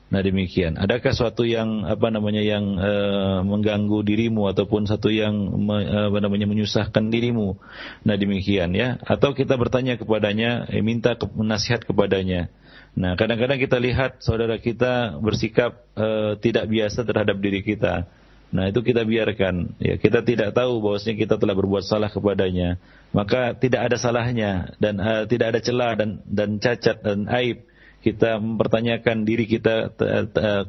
[0.10, 0.74] Nah demikian.
[0.74, 6.50] Adakah suatu yang apa namanya yang uh, mengganggu dirimu ataupun satu yang me, apa namanya
[6.50, 7.62] menyusahkan dirimu?
[8.02, 8.98] Nah demikian ya.
[9.06, 12.50] Atau kita bertanya kepadanya, eh, minta ke, nasihat kepadanya.
[12.98, 18.10] Nah kadang-kadang kita lihat saudara kita bersikap uh, tidak biasa terhadap diri kita.
[18.50, 19.78] Nah itu kita biarkan.
[19.78, 22.82] Ya kita tidak tahu bahwasanya kita telah berbuat salah kepadanya.
[23.14, 27.70] Maka tidak ada salahnya dan uh, tidak ada celah dan dan cacat dan aib
[28.00, 29.92] kita mempertanyakan diri kita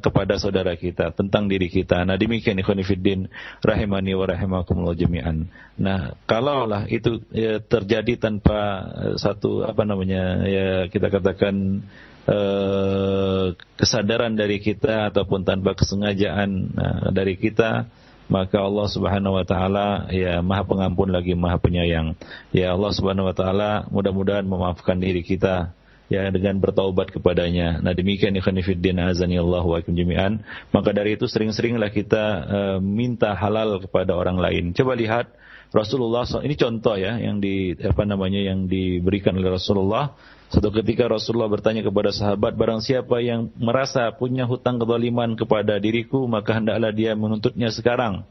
[0.02, 2.02] kepada saudara kita tentang diri kita.
[2.02, 3.30] Nah demikian ikhwanifiddin
[3.62, 5.46] rahimani wa rahimakumullah jami'an.
[5.78, 8.58] Nah kalaulah itu ya, terjadi tanpa
[8.90, 11.86] uh, satu apa namanya ya kita katakan
[12.26, 17.86] uh, kesadaran dari kita ataupun tanpa kesengajaan uh, dari kita
[18.30, 22.14] maka Allah Subhanahu wa taala ya Maha Pengampun lagi Maha Penyayang.
[22.54, 25.74] Ya Allah Subhanahu wa taala mudah-mudahan memaafkan diri kita
[26.10, 27.78] ya dengan bertaubat kepadanya.
[27.78, 30.42] Nah demikian ikhwan fillah azani Allah wa jami'an.
[30.74, 34.74] Maka dari itu sering-seringlah kita uh, minta halal kepada orang lain.
[34.74, 35.30] Coba lihat
[35.70, 40.18] Rasulullah ini contoh ya yang di apa namanya yang diberikan oleh Rasulullah.
[40.50, 46.26] Satu ketika Rasulullah bertanya kepada sahabat, barang siapa yang merasa punya hutang kezaliman kepada diriku,
[46.26, 48.26] maka hendaklah dia menuntutnya sekarang.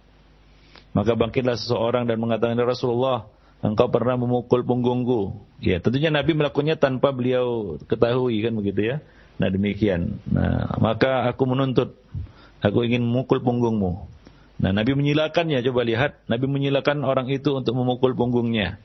[0.91, 5.35] Maka bangkitlah seseorang dan mengatakan, Rasulullah, engkau pernah memukul punggungku.
[5.59, 8.97] Ya, tentunya Nabi melakukannya tanpa beliau ketahui kan begitu ya.
[9.39, 10.19] Nah, demikian.
[10.27, 11.95] Nah, maka aku menuntut
[12.59, 14.03] aku ingin memukul punggungmu.
[14.59, 18.75] Nah, Nabi menyilakannya, coba lihat, Nabi menyilakan orang itu untuk memukul punggungnya.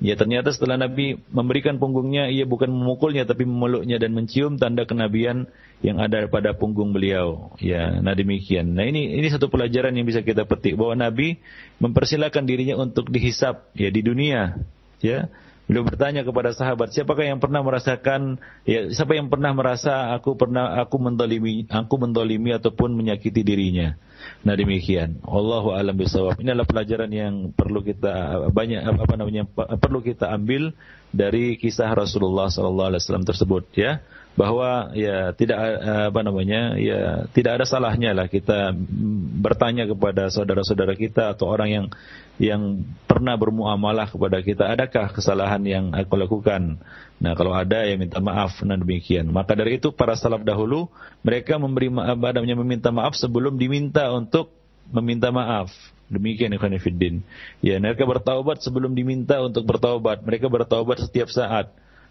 [0.00, 5.44] Ya ternyata setelah Nabi memberikan punggungnya, ia bukan memukulnya tapi memeluknya dan mencium tanda kenabian
[5.84, 7.52] yang ada pada punggung beliau.
[7.60, 8.72] Ya, nah demikian.
[8.72, 11.36] Nah ini ini satu pelajaran yang bisa kita petik bahwa Nabi
[11.84, 14.56] mempersilahkan dirinya untuk dihisap ya di dunia.
[15.04, 15.28] Ya,
[15.70, 20.74] Beliau bertanya kepada sahabat, siapakah yang pernah merasakan, ya, siapa yang pernah merasa aku pernah
[20.82, 23.94] aku mendolimi, aku mendolimi ataupun menyakiti dirinya.
[24.40, 25.20] Nah demikian.
[25.24, 26.40] Allahu alam bisawab.
[26.40, 29.44] Ini adalah pelajaran yang perlu kita banyak apa namanya
[29.78, 30.72] perlu kita ambil
[31.10, 34.00] dari kisah Rasulullah sallallahu alaihi wasallam tersebut ya
[34.38, 35.58] bahwa ya tidak
[36.08, 38.72] apa namanya ya tidak ada salahnya lah kita
[39.42, 41.86] bertanya kepada saudara-saudara kita atau orang yang
[42.40, 42.62] yang
[43.04, 46.78] pernah bermuamalah kepada kita adakah kesalahan yang aku lakukan
[47.20, 50.88] nah kalau ada ya minta maaf nah demikian maka dari itu para salaf dahulu
[51.20, 54.54] mereka memberi apa namanya meminta maaf sebelum diminta untuk
[54.88, 55.68] meminta maaf
[56.10, 57.22] Demikian ikhwan fiddin.
[57.62, 60.26] Ya, mereka bertaubat sebelum diminta untuk bertaubat.
[60.26, 61.70] Mereka bertaubat setiap saat.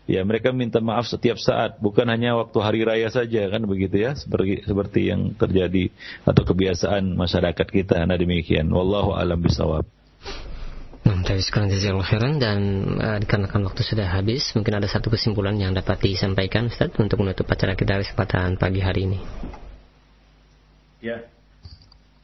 [0.09, 4.17] Ya, mereka minta maaf setiap saat, bukan hanya waktu hari raya saja kan begitu ya,
[4.17, 5.93] seperti seperti yang terjadi
[6.25, 8.01] atau kebiasaan masyarakat kita.
[8.09, 8.65] Nah demikian.
[8.73, 9.85] Wallahu alam bisawab.
[11.05, 12.59] Nah, dari sekarang jazakallahu khairan dan
[12.97, 17.45] uh, dikarenakan waktu sudah habis, mungkin ada satu kesimpulan yang dapat disampaikan Ustaz untuk menutup
[17.45, 19.19] acara kita kesempatan pagi hari ini.
[21.05, 21.21] Ya,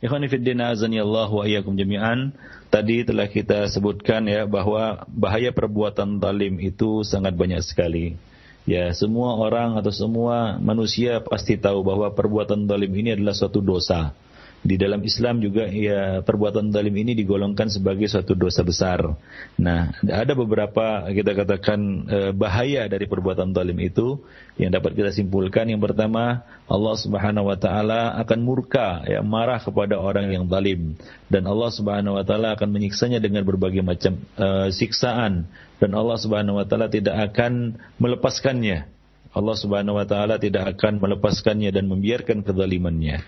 [0.09, 2.33] Wa iyyakum jami'an.
[2.69, 8.17] Tadi telah kita sebutkan ya bahwa bahaya perbuatan zalim itu sangat banyak sekali.
[8.65, 14.17] Ya, semua orang atau semua manusia pasti tahu bahwa perbuatan zalim ini adalah suatu dosa
[14.65, 19.13] di dalam Islam juga ya perbuatan zalim ini digolongkan sebagai suatu dosa besar.
[19.61, 21.79] Nah, ada beberapa kita katakan
[22.09, 24.25] eh, bahaya dari perbuatan zalim itu
[24.57, 25.69] yang dapat kita simpulkan.
[25.69, 30.97] Yang pertama, Allah Subhanahu wa taala akan murka ya marah kepada orang yang zalim
[31.29, 35.45] dan Allah Subhanahu wa taala akan menyiksanya dengan berbagai macam uh, siksaan
[35.77, 38.89] dan Allah Subhanahu wa taala tidak akan melepaskannya.
[39.29, 43.21] Allah Subhanahu wa taala tidak akan melepaskannya dan membiarkan kezalimannya.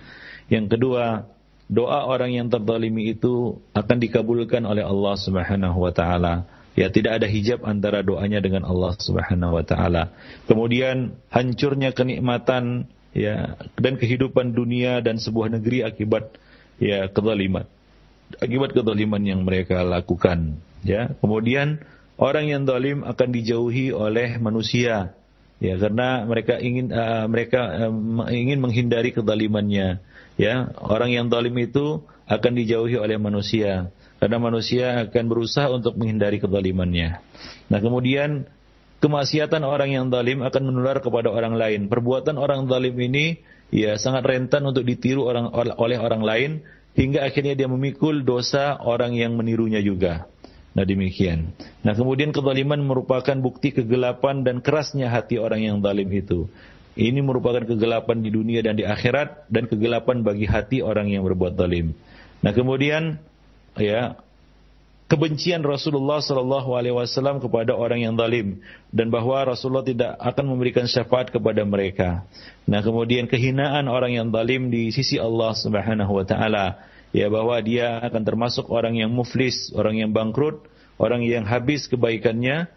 [0.48, 1.28] Yang kedua,
[1.68, 6.48] doa orang yang terzalimi itu akan dikabulkan oleh Allah Subhanahu wa taala.
[6.78, 10.14] Ya, tidak ada hijab antara doanya dengan Allah Subhanahu wa taala.
[10.46, 16.38] Kemudian hancurnya kenikmatan ya dan kehidupan dunia dan sebuah negeri akibat
[16.78, 17.66] ya kezaliman.
[18.38, 21.16] Akibat kezaliman yang mereka lakukan, ya.
[21.18, 21.82] Kemudian
[22.20, 25.18] orang yang zalim akan dijauhi oleh manusia
[25.58, 30.02] ya karena mereka ingin uh, mereka uh, ingin menghindari kezalimannya
[30.38, 36.38] ya orang yang zalim itu akan dijauhi oleh manusia karena manusia akan berusaha untuk menghindari
[36.38, 37.20] kezalimannya
[37.68, 38.46] nah kemudian
[39.02, 43.42] kemaksiatan orang yang zalim akan menular kepada orang lain perbuatan orang zalim ini
[43.74, 46.52] ya sangat rentan untuk ditiru orang oleh orang lain
[46.98, 50.26] hingga akhirnya dia memikul dosa orang yang menirunya juga
[50.78, 51.58] Nah demikian.
[51.82, 56.46] Nah kemudian kezaliman merupakan bukti kegelapan dan kerasnya hati orang yang zalim itu.
[56.98, 61.54] Ini merupakan kegelapan di dunia dan di akhirat dan kegelapan bagi hati orang yang berbuat
[61.54, 61.94] zalim.
[62.42, 63.22] Nah kemudian
[63.78, 64.18] ya
[65.06, 70.90] kebencian Rasulullah Shallallahu Alaihi Wasallam kepada orang yang zalim dan bahwa Rasulullah tidak akan memberikan
[70.90, 72.26] syafaat kepada mereka.
[72.66, 76.82] Nah kemudian kehinaan orang yang zalim di sisi Allah Subhanahu Wa Taala
[77.14, 80.66] ya bahwa dia akan termasuk orang yang muflis, orang yang bangkrut,
[80.98, 82.74] orang yang habis kebaikannya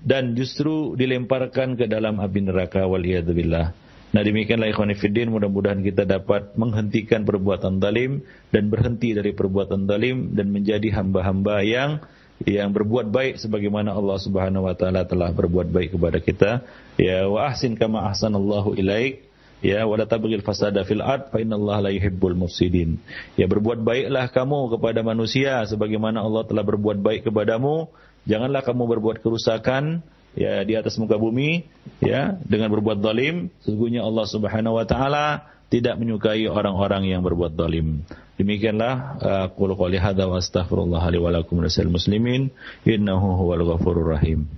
[0.00, 3.66] dan justru dilemparkan ke dalam api neraka waliyadzubillah.
[4.10, 10.34] Nah demikianlah ikhwan fiddin mudah-mudahan kita dapat menghentikan perbuatan zalim dan berhenti dari perbuatan zalim
[10.34, 12.02] dan menjadi hamba-hamba yang
[12.42, 16.50] yang berbuat baik sebagaimana Allah Subhanahu wa taala telah berbuat baik kepada kita.
[16.98, 21.90] Ya wa ahsin kama ahsanallahu ilaik ya wala tabghil fasada fil ard fa innallaha la
[21.92, 22.96] yuhibbul mufsidin
[23.36, 27.92] ya berbuat baiklah kamu kepada manusia sebagaimana Allah telah berbuat baik kepadamu
[28.28, 30.04] janganlah kamu berbuat kerusakan
[30.36, 31.66] ya di atas muka bumi
[32.02, 38.02] ya dengan berbuat zalim sesungguhnya Allah Subhanahu wa taala tidak menyukai orang-orang yang berbuat zalim.
[38.34, 42.50] Demikianlah aku qouli hadza wa astaghfirullah li wa lakum muslimin
[42.82, 44.50] innahu huwal ghafurur rahim.